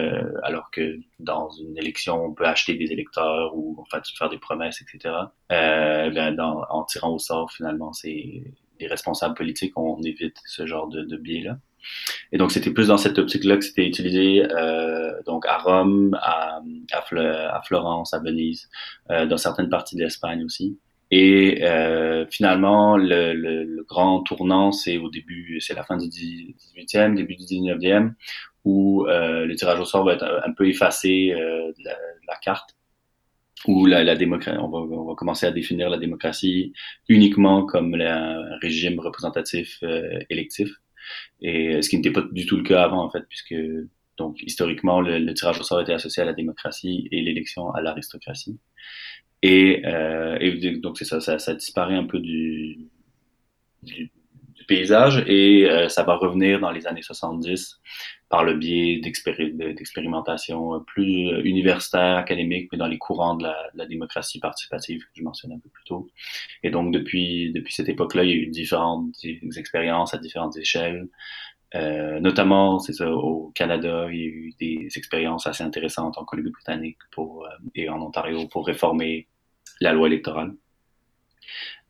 alors 0.43 0.71
que 0.71 0.97
dans 1.19 1.49
une 1.49 1.77
élection, 1.77 2.23
on 2.23 2.33
peut 2.33 2.45
acheter 2.45 2.75
des 2.75 2.93
électeurs 2.93 3.53
ou 3.53 3.75
en 3.77 3.83
fait 3.83 4.01
faire 4.17 4.29
des 4.29 4.37
promesses, 4.37 4.81
etc. 4.81 5.13
Euh, 5.51 6.09
ben, 6.09 6.33
dans, 6.33 6.63
en 6.69 6.85
tirant 6.85 7.13
au 7.13 7.19
sort, 7.19 7.51
finalement, 7.51 7.91
c'est 7.91 8.43
les 8.79 8.87
responsables 8.87 9.35
politiques, 9.35 9.77
on 9.77 10.01
évite 10.03 10.37
ce 10.45 10.65
genre 10.65 10.87
de, 10.87 11.01
de 11.03 11.17
biais-là. 11.17 11.57
Et 12.31 12.37
donc 12.37 12.51
c'était 12.51 12.71
plus 12.71 12.87
dans 12.87 12.97
cette 12.97 13.17
optique-là 13.17 13.57
que 13.57 13.63
c'était 13.63 13.85
utilisé 13.85 14.43
euh, 14.51 15.11
donc 15.25 15.45
à 15.45 15.57
Rome, 15.57 16.17
à, 16.21 16.61
à, 16.91 17.61
Florence, 17.63 18.13
à 18.13 18.19
Venise, 18.19 18.69
euh, 19.11 19.25
dans 19.25 19.37
certaines 19.37 19.69
parties 19.69 19.95
de 19.95 20.01
l'Espagne 20.01 20.43
aussi. 20.43 20.77
Et 21.15 21.63
euh, 21.63 22.25
finalement, 22.31 22.97
le, 22.97 23.33
le, 23.33 23.63
le, 23.63 23.83
grand 23.83 24.23
tournant, 24.23 24.71
c'est 24.71 24.97
au 24.97 25.11
début, 25.11 25.59
c'est 25.61 25.75
la 25.75 25.83
fin 25.83 25.95
du 25.95 26.07
18e, 26.07 27.13
début 27.13 27.35
du 27.35 27.43
19e, 27.43 28.13
où 28.65 29.05
euh, 29.05 29.45
le 29.45 29.55
tirage 29.55 29.79
au 29.79 29.85
sort 29.85 30.05
va 30.05 30.13
être 30.13 30.41
un 30.43 30.51
peu 30.53 30.67
effacé 30.67 31.31
euh, 31.33 31.67
de, 31.67 31.83
la, 31.83 31.95
la, 32.27 32.35
carte, 32.37 32.75
où 33.67 33.85
la, 33.85 34.03
la 34.03 34.15
démocratie, 34.15 34.57
on 34.59 34.69
va, 34.69 34.79
on 34.79 35.05
va, 35.05 35.15
commencer 35.15 35.45
à 35.45 35.51
définir 35.51 35.89
la 35.89 35.97
démocratie 35.97 36.73
uniquement 37.09 37.65
comme 37.65 37.93
un 37.93 38.57
régime 38.61 38.99
représentatif 38.99 39.79
euh, 39.83 40.19
électif, 40.29 40.69
et 41.41 41.81
ce 41.81 41.89
qui 41.89 41.97
n'était 41.97 42.11
pas 42.11 42.23
du 42.31 42.45
tout 42.45 42.57
le 42.57 42.63
cas 42.63 42.83
avant 42.83 43.03
en 43.03 43.09
fait, 43.09 43.23
puisque 43.29 43.55
donc 44.17 44.41
historiquement 44.43 45.01
le, 45.01 45.33
tirage 45.33 45.59
au 45.59 45.63
sort 45.63 45.81
était 45.81 45.93
associé 45.93 46.21
à 46.23 46.25
la 46.25 46.33
démocratie 46.33 47.07
et 47.11 47.21
l'élection 47.21 47.71
à 47.71 47.81
l'aristocratie. 47.81 48.59
Et, 49.41 49.81
euh, 49.85 50.37
et, 50.39 50.77
donc 50.77 50.97
c'est 50.97 51.05
ça, 51.05 51.19
ça, 51.19 51.53
disparaît 51.53 51.95
un 51.95 52.05
peu 52.05 52.19
du 52.19 52.89
paysage 54.67 55.23
et 55.27 55.69
euh, 55.69 55.89
ça 55.89 56.03
va 56.03 56.15
revenir 56.15 56.59
dans 56.59 56.71
les 56.71 56.87
années 56.87 57.01
70 57.01 57.81
par 58.33 58.43
le 58.43 58.55
biais 58.55 58.99
d'expérimentations 58.99 60.83
plus 60.87 61.29
universitaires, 61.43 62.17
académiques, 62.17 62.67
mais 62.71 62.79
dans 62.79 62.87
les 62.87 62.97
courants 62.97 63.35
de 63.35 63.43
la, 63.43 63.55
de 63.73 63.77
la, 63.77 63.85
démocratie 63.85 64.39
participative 64.39 65.01
que 65.01 65.11
je 65.15 65.21
mentionnais 65.21 65.53
un 65.53 65.59
peu 65.59 65.69
plus 65.69 65.83
tôt. 65.83 66.09
Et 66.63 66.71
donc, 66.71 66.91
depuis, 66.91 67.51
depuis 67.51 67.71
cette 67.75 67.89
époque-là, 67.89 68.23
il 68.23 68.29
y 68.31 68.33
a 68.33 68.35
eu 68.37 68.47
différentes 68.47 69.13
expériences 69.55 70.15
à 70.15 70.17
différentes 70.17 70.57
échelles. 70.57 71.09
Euh, 71.75 72.19
notamment, 72.21 72.79
c'est 72.79 72.93
ça, 72.93 73.11
au 73.11 73.51
Canada, 73.53 74.07
il 74.09 74.19
y 74.19 74.23
a 74.23 74.27
eu 74.27 74.53
des 74.59 74.87
expériences 74.95 75.45
assez 75.45 75.63
intéressantes 75.63 76.17
en 76.17 76.25
Colombie-Britannique 76.25 76.97
pour, 77.11 77.45
euh, 77.45 77.49
et 77.75 77.87
en 77.87 78.01
Ontario 78.01 78.47
pour 78.47 78.65
réformer 78.65 79.27
la 79.79 79.93
loi 79.93 80.07
électorale. 80.07 80.55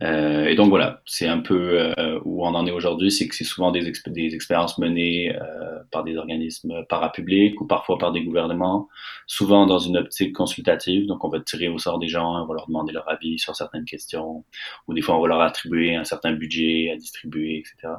Euh, 0.02 0.46
et 0.46 0.56
donc 0.56 0.70
voilà, 0.70 1.02
c'est 1.06 1.28
un 1.28 1.40
peu 1.40 1.94
euh, 1.98 2.20
où 2.26 2.46
on 2.46 2.54
en 2.56 2.66
est 2.66 2.72
aujourd'hui, 2.72 3.12
c'est 3.12 3.28
que 3.28 3.36
c'est 3.36 3.44
souvent 3.44 3.72
des, 3.72 3.88
exp 3.88 4.10
des, 4.10 4.36
expériences 4.36 4.78
menées 4.78 5.34
euh, 5.36 5.80
par 5.92 6.04
des 6.04 6.18
organismes 6.18 6.84
parapublics 6.90 7.60
ou 7.62 7.68
parfois 7.68 7.98
par 7.98 8.12
des 8.12 8.24
gouvernements, 8.24 8.90
souvent 9.28 9.66
dans 9.66 9.80
une 9.80 9.98
optique 9.98 10.34
consultative. 10.34 11.06
Donc 11.08 11.24
on 11.24 11.30
va 11.30 11.40
tirer 11.40 11.70
au 11.70 11.78
sort 11.78 12.00
des 12.00 12.10
gens, 12.10 12.44
on 12.44 12.46
va 12.46 12.54
leur 12.56 12.68
demander 12.68 12.92
leur 12.92 13.10
avis 13.10 13.40
sur 13.40 13.56
certaines 13.56 13.86
questions, 13.86 14.44
ou 14.88 14.94
des 14.94 15.02
fois 15.02 15.18
on 15.18 15.22
va 15.22 15.28
leur 15.28 15.42
attribuer 15.42 15.96
un 15.96 16.04
certain 16.04 16.34
budget 16.34 16.92
à 16.92 16.98
distribuer, 16.98 17.60
etc. 17.60 17.94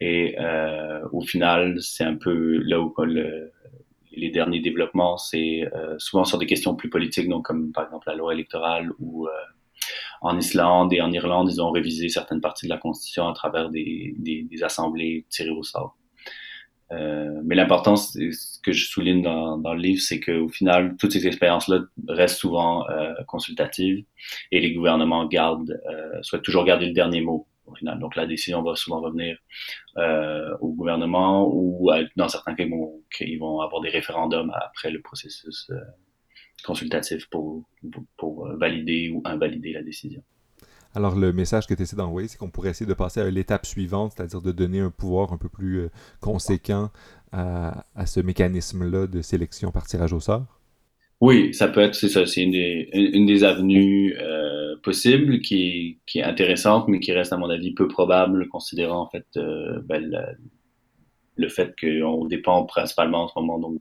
Et 0.00 0.36
au 1.12 1.20
final, 1.20 1.76
c'est 1.80 2.04
un 2.04 2.16
peu 2.16 2.58
là 2.64 2.80
où 2.80 2.92
le, 3.04 3.52
les 4.12 4.30
derniers 4.30 4.60
développements, 4.60 5.18
c'est 5.18 5.70
souvent 5.98 6.24
sur 6.24 6.38
des 6.38 6.46
questions 6.46 6.74
plus 6.74 6.88
politiques, 6.88 7.28
donc 7.28 7.44
comme 7.44 7.70
par 7.72 7.84
exemple 7.84 8.08
la 8.08 8.14
loi 8.16 8.32
électorale 8.32 8.90
ou 8.98 9.28
en 10.20 10.38
Islande 10.38 10.92
et 10.92 11.00
en 11.00 11.10
Irlande, 11.12 11.50
ils 11.50 11.62
ont 11.62 11.70
révisé 11.70 12.08
certaines 12.08 12.40
parties 12.40 12.66
de 12.66 12.70
la 12.70 12.78
Constitution 12.78 13.28
à 13.28 13.32
travers 13.32 13.70
des, 13.70 14.14
des, 14.18 14.42
des 14.42 14.62
assemblées 14.62 15.26
tirées 15.30 15.50
au 15.50 15.62
sort. 15.62 15.96
Euh, 16.92 17.40
mais 17.44 17.54
l'importance, 17.54 18.12
ce 18.12 18.60
que 18.62 18.72
je 18.72 18.86
souligne 18.86 19.22
dans, 19.22 19.56
dans 19.58 19.74
le 19.74 19.80
livre, 19.80 20.02
c'est 20.02 20.18
qu'au 20.18 20.48
final, 20.48 20.96
toutes 20.98 21.12
ces 21.12 21.26
expériences-là 21.26 21.82
restent 22.08 22.38
souvent 22.38 22.88
euh, 22.90 23.14
consultatives 23.28 24.04
et 24.50 24.60
les 24.60 24.72
gouvernements 24.72 25.26
gardent, 25.26 25.80
euh, 25.88 26.18
souhaitent 26.22 26.42
toujours 26.42 26.64
garder 26.64 26.86
le 26.86 26.92
dernier 26.92 27.20
mot 27.20 27.46
au 27.66 27.74
final. 27.76 27.98
Donc 28.00 28.16
la 28.16 28.26
décision 28.26 28.62
va 28.62 28.74
souvent 28.74 29.00
revenir 29.00 29.38
euh, 29.98 30.56
au 30.60 30.72
gouvernement 30.72 31.48
ou 31.48 31.90
dans 32.16 32.28
certains 32.28 32.54
cas, 32.54 32.64
ils 32.64 32.70
vont, 32.70 33.02
ils 33.20 33.38
vont 33.38 33.60
avoir 33.60 33.80
des 33.82 33.90
référendums 33.90 34.52
après 34.60 34.90
le 34.90 35.00
processus 35.00 35.70
euh, 35.70 35.76
consultatif 36.62 37.26
pour, 37.30 37.64
pour, 38.16 38.48
valider 38.56 39.10
ou 39.10 39.22
invalider 39.24 39.72
la 39.72 39.82
décision. 39.82 40.22
Alors, 40.94 41.14
le 41.14 41.32
message 41.32 41.66
que 41.66 41.74
tu 41.74 41.82
essaies 41.82 41.96
d'envoyer, 41.96 42.26
c'est 42.26 42.36
qu'on 42.36 42.50
pourrait 42.50 42.70
essayer 42.70 42.86
de 42.86 42.94
passer 42.94 43.20
à 43.20 43.30
l'étape 43.30 43.64
suivante, 43.64 44.12
c'est-à-dire 44.16 44.42
de 44.42 44.50
donner 44.50 44.80
un 44.80 44.90
pouvoir 44.90 45.32
un 45.32 45.38
peu 45.38 45.48
plus 45.48 45.78
euh, 45.78 45.88
conséquent 46.20 46.90
à, 47.32 47.84
ce 48.06 48.18
mécanisme-là 48.18 49.06
de 49.06 49.22
sélection 49.22 49.70
par 49.70 49.86
tirage 49.86 50.12
au 50.12 50.18
sort? 50.18 50.46
Oui, 51.20 51.54
ça 51.54 51.68
peut 51.68 51.80
être, 51.80 51.94
c'est 51.94 52.08
ça, 52.08 52.26
c'est 52.26 52.42
une 52.42 52.52
des, 52.52 52.88
une 52.92 53.26
des 53.26 53.44
avenues 53.44 54.16
euh, 54.18 54.76
possibles 54.82 55.40
qui, 55.40 56.00
qui 56.06 56.18
est 56.18 56.24
intéressante, 56.24 56.88
mais 56.88 56.98
qui 56.98 57.12
reste, 57.12 57.32
à 57.32 57.36
mon 57.36 57.50
avis, 57.50 57.72
peu 57.72 57.86
probable, 57.86 58.48
considérant, 58.48 59.02
en 59.02 59.08
fait, 59.10 59.26
euh, 59.36 59.80
ben, 59.84 60.10
le, 61.36 61.48
fait 61.48 61.74
qu'on 61.78 62.24
dépend 62.24 62.64
principalement 62.64 63.24
en 63.24 63.28
ce 63.28 63.34
moment 63.36 63.58
donc, 63.58 63.80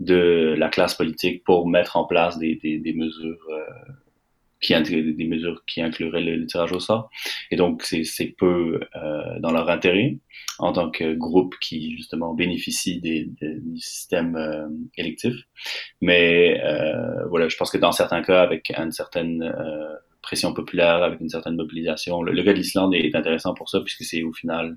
de 0.00 0.54
la 0.58 0.68
classe 0.68 0.94
politique 0.94 1.44
pour 1.44 1.68
mettre 1.68 1.96
en 1.96 2.04
place 2.04 2.38
des, 2.38 2.56
des, 2.56 2.78
des 2.78 2.92
mesures 2.92 3.38
qui 4.64 4.74
des 4.82 5.26
mesures 5.26 5.62
qui 5.66 5.82
incluraient 5.82 6.22
le, 6.22 6.46
tirage 6.46 6.72
au 6.72 6.80
sort. 6.80 7.10
Et 7.50 7.56
donc, 7.56 7.82
c'est 7.82 8.34
peu 8.38 8.80
euh, 8.96 9.38
dans 9.40 9.52
leur 9.52 9.68
intérêt 9.68 10.18
en 10.58 10.72
tant 10.72 10.90
que 10.90 11.14
groupe 11.14 11.54
qui, 11.60 11.94
justement, 11.96 12.34
bénéficie 12.34 13.00
des, 13.00 13.26
des, 13.40 13.60
du 13.60 13.78
système 13.78 14.36
euh, 14.36 14.66
électif. 14.96 15.34
Mais 16.00 16.60
euh, 16.64 17.26
voilà, 17.28 17.48
je 17.48 17.56
pense 17.56 17.70
que 17.70 17.78
dans 17.78 17.92
certains 17.92 18.22
cas, 18.22 18.42
avec 18.42 18.72
une 18.76 18.92
certaine 18.92 19.42
euh, 19.42 19.94
pression 20.22 20.54
populaire, 20.54 21.02
avec 21.02 21.20
une 21.20 21.28
certaine 21.28 21.56
mobilisation, 21.56 22.22
le, 22.22 22.32
le 22.32 22.42
cas 22.42 22.54
d'Islande 22.54 22.94
est 22.94 23.14
intéressant 23.14 23.54
pour 23.54 23.68
ça, 23.68 23.80
puisque 23.80 24.04
c'est 24.04 24.22
au 24.22 24.32
final 24.32 24.76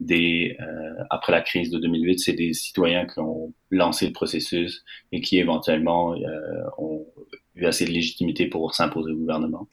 des, 0.00 0.56
euh, 0.60 1.04
après 1.10 1.32
la 1.32 1.40
crise 1.40 1.70
de 1.70 1.78
2008, 1.78 2.18
c'est 2.18 2.32
des 2.32 2.52
citoyens 2.52 3.06
qui 3.06 3.20
ont 3.20 3.52
lancé 3.70 4.06
le 4.06 4.12
processus 4.12 4.84
et 5.12 5.20
qui 5.20 5.38
éventuellement 5.38 6.14
euh, 6.14 6.64
ont 6.78 7.06
eu 7.54 7.64
assez 7.66 7.84
de 7.84 7.90
légitimité 7.90 8.46
pour 8.46 8.74
s'imposer 8.74 9.12
au 9.12 9.16
gouvernement. 9.16 9.68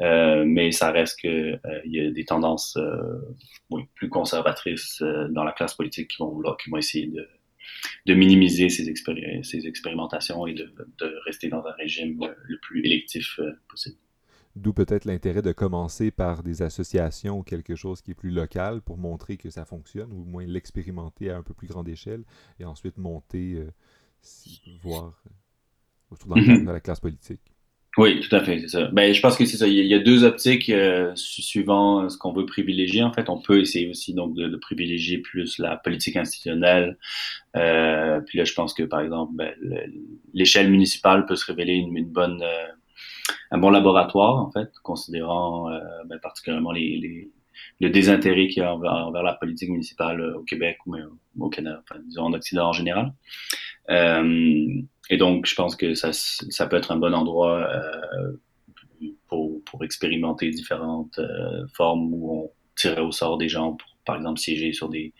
Euh, 0.00 0.44
mais 0.46 0.72
ça 0.72 0.90
reste 0.90 1.20
que 1.20 1.28
euh, 1.28 1.80
il 1.84 1.94
y 1.94 2.00
a 2.00 2.10
des 2.10 2.24
tendances 2.24 2.78
oui, 3.70 3.82
plus 3.94 4.08
conservatrices 4.08 5.02
dans 5.30 5.44
la 5.44 5.52
classe 5.52 5.74
politique 5.74 6.08
qui 6.08 6.16
vont, 6.18 6.40
là, 6.40 6.56
qui 6.62 6.70
vont 6.70 6.78
essayer 6.78 7.06
de, 7.08 7.28
de 8.06 8.14
minimiser 8.14 8.70
ces, 8.70 8.92
ces 9.42 9.66
expérimentations 9.66 10.46
et 10.46 10.54
de, 10.54 10.72
de, 10.98 11.14
rester 11.26 11.48
dans 11.48 11.64
un 11.66 11.72
régime 11.72 12.18
le 12.42 12.58
plus 12.58 12.84
électif 12.84 13.38
possible. 13.68 13.96
D'où 14.56 14.72
peut-être 14.72 15.04
l'intérêt 15.04 15.42
de 15.42 15.52
commencer 15.52 16.10
par 16.10 16.42
des 16.42 16.62
associations 16.62 17.38
ou 17.38 17.42
quelque 17.42 17.76
chose 17.76 18.02
qui 18.02 18.10
est 18.10 18.14
plus 18.14 18.30
local 18.30 18.82
pour 18.82 18.98
montrer 18.98 19.36
que 19.36 19.48
ça 19.48 19.64
fonctionne, 19.64 20.12
ou 20.12 20.22
au 20.22 20.24
moins 20.24 20.44
l'expérimenter 20.44 21.30
à 21.30 21.36
un 21.36 21.42
peu 21.42 21.54
plus 21.54 21.68
grande 21.68 21.88
échelle, 21.88 22.24
et 22.58 22.64
ensuite 22.64 22.98
monter, 22.98 23.54
euh, 23.54 23.70
voir, 24.82 25.22
euh, 25.26 26.16
dans 26.26 26.34
le 26.34 26.42
mhm. 26.42 26.66
de 26.66 26.72
la 26.72 26.80
classe 26.80 27.00
politique. 27.00 27.40
Oui, 27.96 28.20
tout 28.20 28.34
à 28.34 28.40
fait, 28.40 28.60
c'est 28.60 28.68
ça. 28.68 28.86
Ben, 28.92 29.12
je 29.12 29.20
pense 29.20 29.36
que 29.36 29.44
c'est 29.44 29.56
ça. 29.56 29.66
Il 29.66 29.74
y, 29.74 29.94
a, 29.94 29.98
deux 29.98 30.22
optiques 30.22 30.70
euh, 30.70 31.12
suivant 31.16 32.08
ce 32.08 32.16
qu'on 32.16 32.32
veut 32.32 32.46
privilégier. 32.46 33.02
En 33.02 33.12
fait, 33.12 33.28
on 33.28 33.40
peut 33.40 33.60
essayer 33.60 33.88
aussi 33.88 34.14
donc 34.14 34.34
de, 34.34 34.56
privilégier 34.56 35.18
plus 35.18 35.58
la 35.58 35.76
politique 35.76 36.16
institutionnelle. 36.16 36.98
Euh, 37.56 38.20
puis 38.20 38.38
là, 38.38 38.44
je 38.44 38.54
pense 38.54 38.74
que 38.74 38.84
par 38.84 39.00
exemple, 39.00 39.32
ben, 39.34 39.52
l'échelle 40.32 40.70
municipale 40.70 41.26
peut 41.26 41.34
se 41.34 41.44
révéler 41.46 41.74
une, 41.74 41.96
une 41.96 42.08
bonne 42.08 42.44
un 43.50 43.58
bon 43.58 43.70
laboratoire, 43.70 44.36
en 44.36 44.50
fait, 44.50 44.70
considérant 44.82 45.70
euh, 45.70 45.80
ben, 46.06 46.18
particulièrement 46.18 46.72
les, 46.72 46.98
les, 46.98 47.30
le 47.80 47.90
désintérêt 47.90 48.48
qu'il 48.48 48.62
y 48.62 48.66
a 48.66 48.74
envers, 48.74 49.22
la 49.22 49.34
politique 49.34 49.70
municipale 49.70 50.20
au 50.36 50.42
Québec 50.42 50.78
ou 50.86 50.96
au 51.38 51.48
Canada, 51.48 51.82
enfin, 51.82 52.00
disons 52.04 52.24
en 52.24 52.32
Occident 52.32 52.68
en 52.68 52.72
général. 52.72 53.12
Euh, 53.90 54.82
et 55.10 55.16
donc, 55.16 55.46
je 55.46 55.54
pense 55.54 55.74
que 55.74 55.94
ça, 55.94 56.12
ça 56.12 56.66
peut 56.66 56.76
être 56.76 56.92
un 56.92 56.96
bon 56.96 57.14
endroit 57.14 57.58
euh, 57.58 58.32
pour, 59.26 59.62
pour 59.64 59.84
expérimenter 59.84 60.50
différentes 60.50 61.18
euh, 61.18 61.66
formes 61.74 62.12
où 62.14 62.44
on 62.44 62.50
tirait 62.76 63.00
au 63.00 63.12
sort 63.12 63.36
des 63.36 63.48
gens 63.48 63.72
pour, 63.72 63.88
par 64.04 64.16
exemple, 64.16 64.38
siéger 64.38 64.72
sur 64.72 64.88
des, 64.88 65.12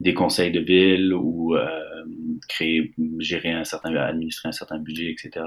des 0.00 0.14
conseils 0.14 0.52
de 0.52 0.60
ville 0.60 1.14
ou 1.14 1.56
euh, 1.56 2.04
créer, 2.48 2.92
gérer 3.18 3.52
un 3.52 3.64
certain, 3.64 3.94
administrer 3.94 4.50
un 4.50 4.52
certain 4.52 4.78
budget, 4.78 5.10
etc. 5.10 5.46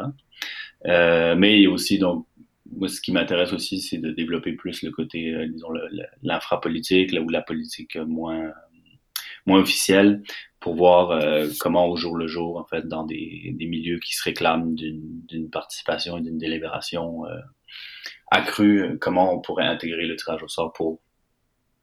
Euh, 0.86 1.36
mais 1.36 1.68
aussi, 1.68 2.00
donc, 2.00 2.28
moi, 2.72 2.88
ce 2.88 3.02
qui 3.02 3.12
m'intéresse 3.12 3.54
aussi, 3.54 3.80
c'est 3.80 3.98
de 3.98 4.12
développer 4.12 4.54
plus 4.54 4.84
le 4.84 4.92
côté, 4.92 5.34
euh, 5.34 5.48
disons, 5.48 5.70
l'infrapolitique, 6.24 7.12
là 7.12 7.22
où 7.22 7.30
la 7.30 7.42
politique 7.42 7.96
moins, 7.96 8.52
moins 9.46 9.60
officielle, 9.60 10.24
pour 10.60 10.76
voir 10.76 11.12
euh, 11.12 11.48
comment 11.60 11.88
au 11.88 11.96
jour 11.96 12.18
le 12.18 12.28
jour, 12.28 12.58
en 12.58 12.66
fait, 12.66 12.88
dans 12.88 13.04
des, 13.04 13.54
des 13.54 13.66
milieux 13.68 14.00
qui 14.00 14.16
se 14.16 14.24
réclament 14.24 14.74
d'une 14.76 15.50
participation 15.52 16.18
et 16.18 16.22
d'une 16.22 16.38
délibération 16.38 17.26
euh, 17.28 17.40
accrue, 18.32 18.98
comment 19.00 19.34
on 19.34 19.42
pourrait 19.42 19.68
intégrer 19.68 20.06
le 20.06 20.16
tirage 20.16 20.44
au 20.44 20.48
sort 20.48 20.74
pour 20.74 21.00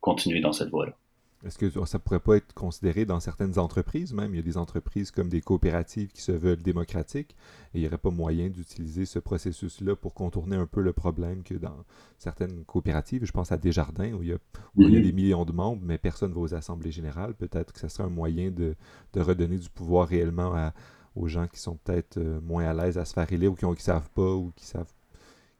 continuer 0.01 0.40
dans 0.40 0.53
cette 0.53 0.71
voie-là. 0.71 0.97
Est-ce 1.44 1.59
que 1.59 1.85
ça 1.87 1.98
pourrait 1.98 2.20
pas 2.20 2.37
être 2.37 2.55
considéré 2.55 3.05
dans 3.05 3.18
certaines 3.18 3.59
entreprises 3.59 4.12
même? 4.12 4.33
Il 4.33 4.37
y 4.37 4.40
a 4.40 4.44
des 4.44 4.57
entreprises 4.57 5.11
comme 5.11 5.28
des 5.28 5.40
coopératives 5.40 6.12
qui 6.12 6.22
se 6.22 6.31
veulent 6.31 6.62
démocratiques 6.62 7.35
et 7.74 7.78
il 7.78 7.81
n'y 7.81 7.87
aurait 7.88 7.98
pas 7.98 8.11
moyen 8.11 8.48
d'utiliser 8.48 9.07
ce 9.07 9.18
processus-là 9.18 9.96
pour 9.96 10.14
contourner 10.14 10.57
un 10.57 10.66
peu 10.66 10.81
le 10.81 10.92
problème 10.92 11.42
que 11.42 11.55
dans 11.55 11.85
certaines 12.18 12.64
coopératives, 12.64 13.24
je 13.24 13.33
pense 13.33 13.50
à 13.50 13.57
Desjardins 13.57 14.12
où 14.12 14.22
il 14.22 14.28
y 14.28 14.33
a, 14.33 14.38
où 14.76 14.83
il 14.83 14.94
y 14.94 14.96
a 14.96 15.00
des 15.00 15.12
millions 15.12 15.44
de 15.44 15.52
membres 15.52 15.83
mais 15.85 15.98
personne 15.98 16.31
ne 16.31 16.35
va 16.35 16.40
aux 16.40 16.55
assemblées 16.55 16.92
générales. 16.92 17.35
Peut-être 17.35 17.72
que 17.72 17.81
ce 17.81 17.88
serait 17.88 18.05
un 18.05 18.11
moyen 18.11 18.50
de, 18.50 18.76
de 19.12 19.20
redonner 19.20 19.59
du 19.59 19.68
pouvoir 19.68 20.07
réellement 20.07 20.55
à, 20.55 20.72
aux 21.16 21.26
gens 21.26 21.48
qui 21.48 21.59
sont 21.59 21.76
peut-être 21.76 22.18
euh, 22.18 22.40
moins 22.40 22.64
à 22.64 22.72
l'aise 22.72 22.98
à 22.98 23.05
se 23.05 23.14
faire 23.14 23.31
élire 23.33 23.52
ou 23.52 23.57
qui 23.57 23.66
ne 23.66 23.74
savent 23.76 24.11
pas 24.11 24.35
ou 24.35 24.52
qui 24.55 24.64
savent 24.64 24.92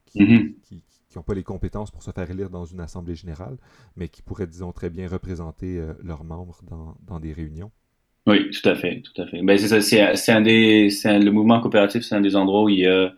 qui, 0.07 0.21
mm-hmm 0.21 0.55
qui 0.63 0.85
n'ont 1.19 1.23
pas 1.23 1.35
les 1.35 1.43
compétences 1.43 1.91
pour 1.91 2.03
se 2.03 2.11
faire 2.11 2.31
élire 2.31 2.51
dans 2.51 2.65
une 2.65 2.81
assemblée 2.81 3.15
générale, 3.15 3.57
mais 3.97 4.09
qui 4.09 4.23
pourraient, 4.23 4.47
disons, 4.47 4.73
très 4.73 4.91
bien 4.91 5.09
représenter 5.09 5.79
euh, 5.79 5.93
leurs 6.03 6.25
membres 6.25 6.61
dans, 6.69 6.95
dans, 7.07 7.21
des 7.21 7.33
réunions. 7.33 7.71
Oui, 8.27 8.51
tout 8.51 8.69
à 8.69 8.75
fait, 8.75 9.03
tout 9.03 9.21
à 9.21 9.27
fait. 9.27 9.43
Ben, 9.43 9.59
c'est 9.59 9.69
ça, 9.69 9.81
c'est, 9.81 10.33
un 10.33 10.41
des, 10.41 10.91
c'est 10.91 11.19
le 11.19 11.31
mouvement 11.33 11.61
coopératif, 11.61 12.03
c'est 12.03 12.15
un 12.15 12.21
des 12.21 12.37
endroits 12.37 12.65
où 12.65 12.69
il 12.69 12.81
y 12.81 12.87
a 12.87 13.13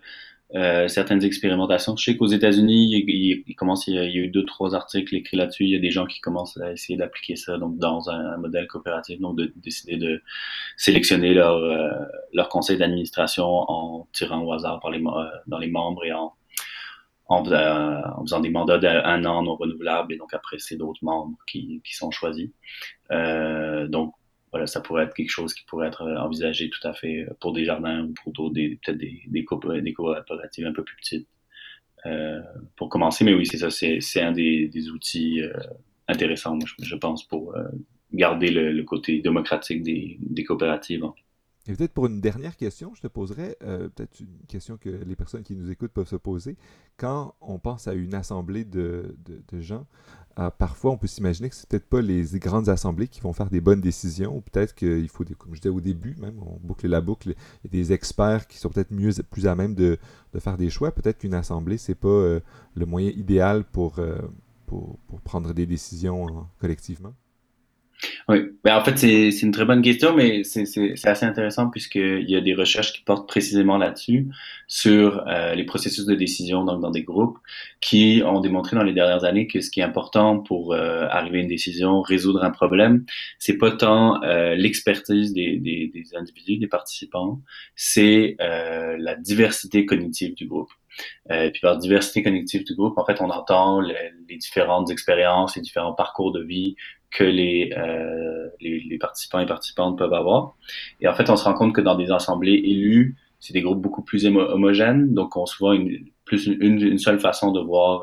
euh, 0.55 0.87
certaines 0.87 1.25
expérimentations. 1.25 1.97
Je 1.97 2.05
sais 2.05 2.17
qu'aux 2.17 2.27
États-Unis, 2.27 2.89
il, 2.91 3.05
il, 3.09 3.95
y, 3.95 3.99
a, 3.99 4.05
eu 4.07 4.29
deux, 4.29 4.45
trois 4.45 4.75
articles 4.75 5.15
écrits 5.17 5.37
là-dessus. 5.37 5.65
Il 5.65 5.71
y 5.71 5.77
a 5.77 5.81
des 5.81 5.91
gens 5.91 6.07
qui 6.07 6.21
commencent 6.21 6.57
à 6.59 6.73
essayer 6.73 6.97
d'appliquer 6.97 7.35
ça 7.35 7.59
donc 7.59 7.77
dans 7.79 8.09
un, 8.09 8.37
modèle 8.37 8.69
coopératif, 8.69 9.21
donc 9.21 9.37
de, 9.37 9.53
décider 9.57 9.97
de 9.97 10.23
sélectionner 10.77 11.35
leur, 11.35 11.57
euh, 11.57 11.91
leur 12.33 12.49
conseil 12.49 12.79
d'administration 12.79 13.45
en 13.47 14.07
tirant 14.13 14.43
au 14.45 14.53
hasard 14.53 14.81
dans 14.81 15.59
les 15.59 15.69
membres 15.69 16.05
et 16.05 16.13
en 16.13 16.33
en, 17.27 17.45
faisant, 17.45 18.41
des 18.41 18.51
mandats 18.51 18.79
d'un 18.79 19.25
an 19.25 19.43
non 19.43 19.57
renouvelables 19.57 20.13
et 20.13 20.17
donc 20.17 20.35
après 20.35 20.59
c'est 20.59 20.77
d'autres 20.77 21.03
membres 21.03 21.39
qui, 21.47 21.81
qui 21.85 21.95
sont 21.95 22.11
choisis. 22.11 22.51
Euh, 23.11 23.89
donc 23.89 24.15
voilà, 24.51 24.67
ça 24.67 24.81
pourrait 24.81 25.05
être 25.05 25.15
quelque 25.15 25.31
chose 25.31 25.53
qui 25.55 25.65
pourrait 25.65 25.89
être 25.89 26.03
envisagé 26.03 26.71
tout 26.71 26.87
à 26.87 26.93
fait 26.93 27.27
pour 27.41 27.53
des 27.53 27.65
jardins 27.65 28.05
ou 28.05 28.15
pour 28.23 28.33
d'autres, 28.33 28.55
peut-être 28.55 28.99
des, 28.99 29.23
des, 29.27 29.45
coopératives 29.45 30.67
un 30.67 30.73
peu 30.73 30.85
plus 30.85 30.97
petites. 30.97 31.29
Euh, 32.07 32.41
pour 32.77 32.89
commencer, 32.89 33.25
mais 33.25 33.33
oui, 33.35 33.47
c'est 33.47 33.59
ça, 33.59 33.71
c'est 33.71 34.21
un 34.21 34.33
des, 34.33 34.69
des 34.69 34.91
outils 34.91 35.41
euh, 35.41 35.53
intéressants, 36.07 36.59
je, 36.83 36.97
pense, 36.97 37.27
pour 37.27 37.57
euh, 37.57 37.65
garder 38.13 38.51
le, 38.51 38.73
le, 38.73 38.83
côté 38.85 39.21
démocratique 39.21 39.83
des, 39.83 40.19
des 40.21 40.45
coopératives. 40.45 41.05
Et 41.66 41.74
peut-être 41.74 41.92
pour 41.92 42.07
une 42.07 42.20
dernière 42.20 42.57
question, 42.57 42.94
je 42.94 43.00
te 43.00 43.07
poserais 43.07 43.57
euh, 43.62 43.88
peut-être 43.88 44.20
une 44.20 44.46
question 44.48 44.77
que 44.77 44.90
les 44.90 45.16
personnes 45.16 45.42
qui 45.42 45.57
nous 45.57 45.70
écoutent 45.70 45.92
peuvent 45.92 46.09
se 46.09 46.16
poser. 46.16 46.57
Quand 46.98 47.35
on 47.40 47.59
pense 47.59 47.88
à 47.88 47.94
une 47.94 48.14
assemblée 48.14 48.64
de, 48.64 49.16
gens, 49.53 49.87
euh, 50.38 50.50
parfois 50.50 50.90
on 50.90 50.98
peut 50.98 51.07
s'imaginer 51.07 51.48
que 51.48 51.55
c'est 51.55 51.66
peut-être 51.66 51.88
pas 51.88 52.03
les 52.03 52.24
grandes 52.35 52.68
assemblées 52.68 53.09
qui 53.09 53.22
vont 53.22 53.33
faire 53.33 53.48
des 53.48 53.62
bonnes 53.62 53.81
décisions, 53.81 54.37
ou 54.37 54.40
peut-être 54.42 54.74
qu'il 54.74 55.09
faut, 55.09 55.24
des, 55.24 55.35
comme 55.35 55.55
je 55.55 55.61
disais 55.61 55.74
au 55.74 55.81
début, 55.81 56.14
même, 56.20 56.38
on 56.42 56.59
boucle 56.62 56.87
la 56.87 57.00
boucle, 57.00 57.31
il 57.31 57.72
y 57.72 57.79
a 57.79 57.83
des 57.83 57.92
experts 57.94 58.46
qui 58.46 58.59
sont 58.59 58.68
peut-être 58.68 58.92
mieux, 58.92 59.12
plus 59.31 59.46
à 59.46 59.55
même 59.55 59.74
de, 59.74 59.98
faire 60.38 60.59
des 60.59 60.68
choix. 60.68 60.92
Peut-être 60.92 61.18
qu'une 61.18 61.35
assemblée, 61.35 61.79
c'est 61.79 61.94
pas 61.94 62.09
euh, 62.09 62.40
le 62.74 62.85
moyen 62.85 63.09
idéal 63.11 63.64
pour, 63.64 64.00
pour, 64.66 64.98
prendre 65.22 65.55
des 65.55 65.64
décisions 65.64 66.29
hein, 66.29 66.48
collectivement. 66.61 67.14
Oui, 68.27 68.39
ben, 68.65 68.77
en 68.79 68.83
fait, 68.83 68.97
c'est 68.97 69.43
une 69.43 69.51
très 69.51 69.67
bonne 69.67 69.83
question, 69.83 70.15
mais 70.17 70.45
c'est 70.45 70.65
assez 71.05 71.27
intéressant 71.27 71.69
puisqu'il 71.69 72.29
y 72.29 72.37
a 72.37 72.41
des 72.41 72.55
recherches 72.55 72.95
qui 72.95 73.03
portent 73.03 73.29
précisément 73.29 73.77
là-dessus, 73.77 74.29
sur 74.67 75.27
euh, 75.29 75.55
les 75.55 75.65
processus 75.65 76.07
de 76.07 76.15
décision 76.15 76.65
donc, 76.65 76.81
dans 76.81 76.91
des 76.91 77.03
groupes, 77.03 77.37
qui 77.83 78.23
ont 78.25 78.41
démontré 78.41 78.77
dans 78.77 78.83
les 78.83 78.95
dernières 78.95 79.25
années 79.25 79.47
que 79.47 79.61
ce 79.61 79.71
qui 79.71 79.81
est 79.81 79.83
important 79.83 80.39
pour 80.39 80.73
euh, 80.73 81.07
arriver 81.11 81.39
à 81.39 81.43
une 81.43 81.49
décision, 81.49 82.01
résoudre 82.01 82.43
un 82.43 82.51
problème, 82.51 83.05
c'est 83.39 83.59
pas 83.59 83.71
tant 83.73 84.23
euh, 84.23 84.55
l'expertise 84.55 85.35
des, 85.35 85.59
des, 85.59 85.91
des, 85.93 86.17
individus, 86.17 86.57
des 86.57 86.67
participants, 86.67 87.43
c'est 87.77 88.37
euh, 88.41 88.97
la 88.99 89.17
diversité 89.17 89.85
cognitive 89.85 90.35
du 90.35 90.47
groupe. 90.47 90.71
Euh, 91.31 91.51
puis 91.51 91.61
par 91.61 91.77
diversité 91.77 92.23
cognitive 92.23 92.65
du 92.65 92.75
groupe, 92.75 92.97
en 92.99 93.05
fait, 93.05 93.21
on 93.21 93.29
entend 93.29 93.81
les 93.81 94.37
différentes 94.37 94.91
expériences, 94.91 95.57
les 95.57 95.63
différents 95.63 95.93
parcours 95.93 96.33
de 96.33 96.43
vie 96.43 96.77
que 97.14 97.24
les, 97.24 97.72
euh, 97.77 98.48
les, 98.61 98.81
les, 98.81 98.98
participants 98.98 99.40
et 99.40 99.46
participantes 99.46 99.96
peuvent 99.96 100.12
avoir. 100.12 100.57
Et 101.00 101.09
en 101.09 101.14
fait, 101.14 101.31
on 101.31 101.37
se 101.37 101.44
rend 101.44 101.55
compte 101.55 101.74
que 101.74 101.81
dans 101.81 101.96
des 101.96 102.11
assemblées 102.11 102.61
élues, 102.64 103.16
c'est 103.40 103.55
des 103.55 103.62
groupes 103.62 103.81
beaucoup 103.81 104.03
plus 104.03 104.27
homogènes, 104.27 105.14
donc 105.14 105.37
on 105.37 105.46
se 105.46 105.57
voit 105.59 105.74
une, 105.74 106.07
plus 106.24 106.46
une, 106.46 106.81
une, 106.81 106.98
seule 106.98 107.20
façon 107.20 107.53
de 107.53 107.61
voir 107.61 108.03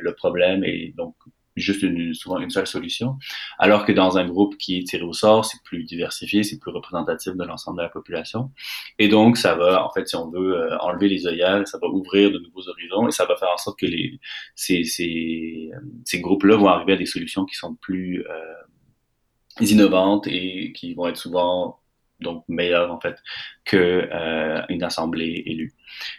le 0.00 0.14
problème 0.14 0.64
et 0.64 0.94
donc 0.96 1.14
juste 1.60 1.82
une, 1.82 2.14
souvent 2.14 2.38
une 2.38 2.50
seule 2.50 2.66
solution. 2.66 3.18
Alors 3.58 3.84
que 3.84 3.92
dans 3.92 4.18
un 4.18 4.26
groupe 4.26 4.56
qui 4.58 4.78
est 4.78 4.84
tiré 4.84 5.02
au 5.02 5.12
sort, 5.12 5.44
c'est 5.44 5.62
plus 5.64 5.84
diversifié, 5.84 6.42
c'est 6.42 6.58
plus 6.58 6.70
représentatif 6.70 7.34
de 7.34 7.44
l'ensemble 7.44 7.78
de 7.78 7.82
la 7.82 7.88
population. 7.88 8.50
Et 8.98 9.08
donc, 9.08 9.36
ça 9.36 9.54
va, 9.54 9.84
en 9.84 9.90
fait, 9.90 10.08
si 10.08 10.16
on 10.16 10.30
veut 10.30 10.56
euh, 10.56 10.78
enlever 10.78 11.08
les 11.08 11.26
œillères, 11.26 11.66
ça 11.66 11.78
va 11.78 11.88
ouvrir 11.88 12.30
de 12.30 12.38
nouveaux 12.38 12.68
horizons 12.68 13.08
et 13.08 13.10
ça 13.10 13.26
va 13.26 13.36
faire 13.36 13.50
en 13.52 13.58
sorte 13.58 13.78
que 13.78 13.86
les, 13.86 14.20
ces, 14.54 14.84
ces, 14.84 15.70
ces 16.04 16.20
groupes-là 16.20 16.56
vont 16.56 16.68
arriver 16.68 16.94
à 16.94 16.96
des 16.96 17.06
solutions 17.06 17.44
qui 17.44 17.56
sont 17.56 17.74
plus 17.74 18.24
euh, 18.28 19.60
innovantes 19.60 20.26
et 20.26 20.72
qui 20.72 20.94
vont 20.94 21.06
être 21.06 21.16
souvent 21.16 21.79
donc 22.20 22.44
meilleures 22.48 22.92
en 22.92 23.00
fait 23.00 23.16
que 23.64 24.08
euh, 24.12 24.62
une 24.68 24.82
assemblée 24.82 25.42
élue. 25.46 25.74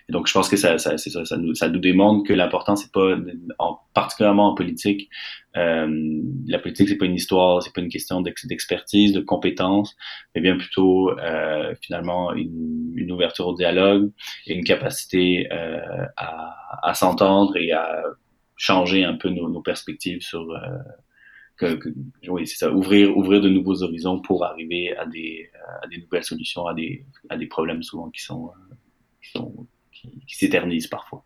Et 0.09 0.11
donc 0.11 0.27
je 0.27 0.33
pense 0.33 0.49
que 0.49 0.57
ça, 0.57 0.77
ça, 0.77 0.97
ça, 0.97 1.25
ça, 1.25 1.37
nous, 1.37 1.53
ça 1.53 1.69
nous 1.69 1.79
démontre 1.79 2.27
que 2.27 2.33
l'important 2.33 2.75
c'est 2.75 2.91
pas, 2.91 3.15
en, 3.59 3.79
particulièrement 3.93 4.51
en 4.51 4.55
politique, 4.55 5.09
euh, 5.57 6.21
la 6.47 6.59
politique 6.59 6.89
c'est 6.89 6.97
pas 6.97 7.05
une 7.05 7.15
histoire, 7.15 7.61
c'est 7.61 7.73
pas 7.73 7.81
une 7.81 7.89
question 7.89 8.21
d'expertise, 8.21 9.13
de 9.13 9.21
compétences, 9.21 9.95
mais 10.33 10.41
bien 10.41 10.57
plutôt 10.57 11.11
euh, 11.19 11.73
finalement 11.81 12.33
une, 12.33 12.93
une, 12.95 13.11
ouverture 13.11 13.47
au 13.47 13.55
dialogue 13.55 14.11
et 14.47 14.53
une 14.53 14.63
capacité 14.63 15.51
euh, 15.51 16.05
à, 16.17 16.55
à 16.83 16.93
s'entendre 16.93 17.57
et 17.57 17.71
à 17.71 18.03
changer 18.55 19.03
un 19.03 19.15
peu 19.15 19.29
nos, 19.29 19.49
nos 19.49 19.61
perspectives 19.61 20.21
sur 20.21 20.45
euh, 21.63 21.79
oui, 22.27 22.47
c'est 22.47 22.57
ça, 22.57 22.71
ouvrir, 22.71 23.15
ouvrir 23.17 23.41
de 23.41 23.49
nouveaux 23.49 23.83
horizons 23.83 24.19
pour 24.19 24.45
arriver 24.45 24.95
à 24.97 25.05
des, 25.05 25.49
nouvelles 25.99 26.23
solutions, 26.23 26.67
à 26.67 26.73
des, 26.73 27.47
problèmes 27.49 27.83
souvent 27.83 28.09
qui 28.09 28.21
sont, 28.21 28.51
sont, 29.33 29.67
qui, 29.91 30.35
s'éternisent 30.35 30.87
parfois. 30.87 31.23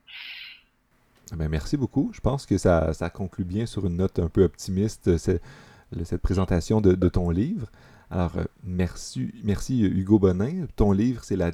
Ah 1.32 1.36
ben 1.38 1.50
merci 1.50 1.78
beaucoup. 1.78 2.12
Je 2.14 2.20
pense 2.20 2.46
que 2.46 2.58
ça, 2.58 2.94
conclut 3.14 3.46
bien 3.46 3.66
sur 3.66 3.86
une 3.86 3.98
note 3.98 4.20
un 4.20 4.30
peu 4.30 4.44
optimiste 4.44 5.18
cette, 5.18 5.42
cette 6.04 6.22
présentation 6.22 6.82
de, 6.82 6.94
de, 6.94 7.10
ton 7.10 7.30
livre. 7.30 7.68
Alors, 8.12 8.38
euh, 8.38 8.44
merci, 8.64 9.32
merci 9.44 9.82
Hugo 9.82 10.20
Bonin. 10.20 10.68
Ton 10.76 10.92
livre, 10.92 11.24
c'est 11.24 11.36
La 11.36 11.52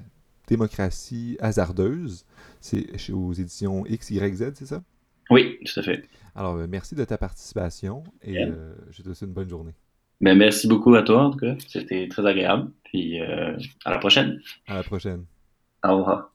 démocratie 0.48 1.38
hasardeuse. 1.40 2.26
C'est 2.60 3.12
aux 3.12 3.34
éditions 3.34 3.84
XYZ, 3.84 4.52
c'est 4.56 4.66
ça? 4.66 4.84
Oui, 5.32 5.58
tout 5.66 5.80
à 5.80 5.84
fait. 5.84 6.04
Alors, 6.36 6.56
euh, 6.56 6.68
merci 6.70 6.94
de 6.94 7.04
ta 7.06 7.18
participation 7.18 8.04
et 8.22 8.38
euh, 8.44 8.74
je 8.92 9.02
te 9.02 9.14
souhaite 9.14 9.30
une 9.30 9.34
bonne 9.34 9.50
journée. 9.50 9.74
Ben, 10.20 10.38
merci 10.38 10.68
beaucoup 10.68 10.94
à 10.94 11.02
toi, 11.02 11.24
en 11.24 11.32
tout 11.32 11.40
cas. 11.40 11.56
C'était 11.68 12.08
très 12.10 12.26
agréable. 12.26 12.70
Puis 12.84 13.22
euh, 13.22 13.58
à 13.86 13.92
la 13.92 13.98
prochaine. 13.98 14.42
À 14.68 14.76
la 14.76 14.84
prochaine. 14.84 15.26
Au 15.84 15.98
revoir. 15.98 16.30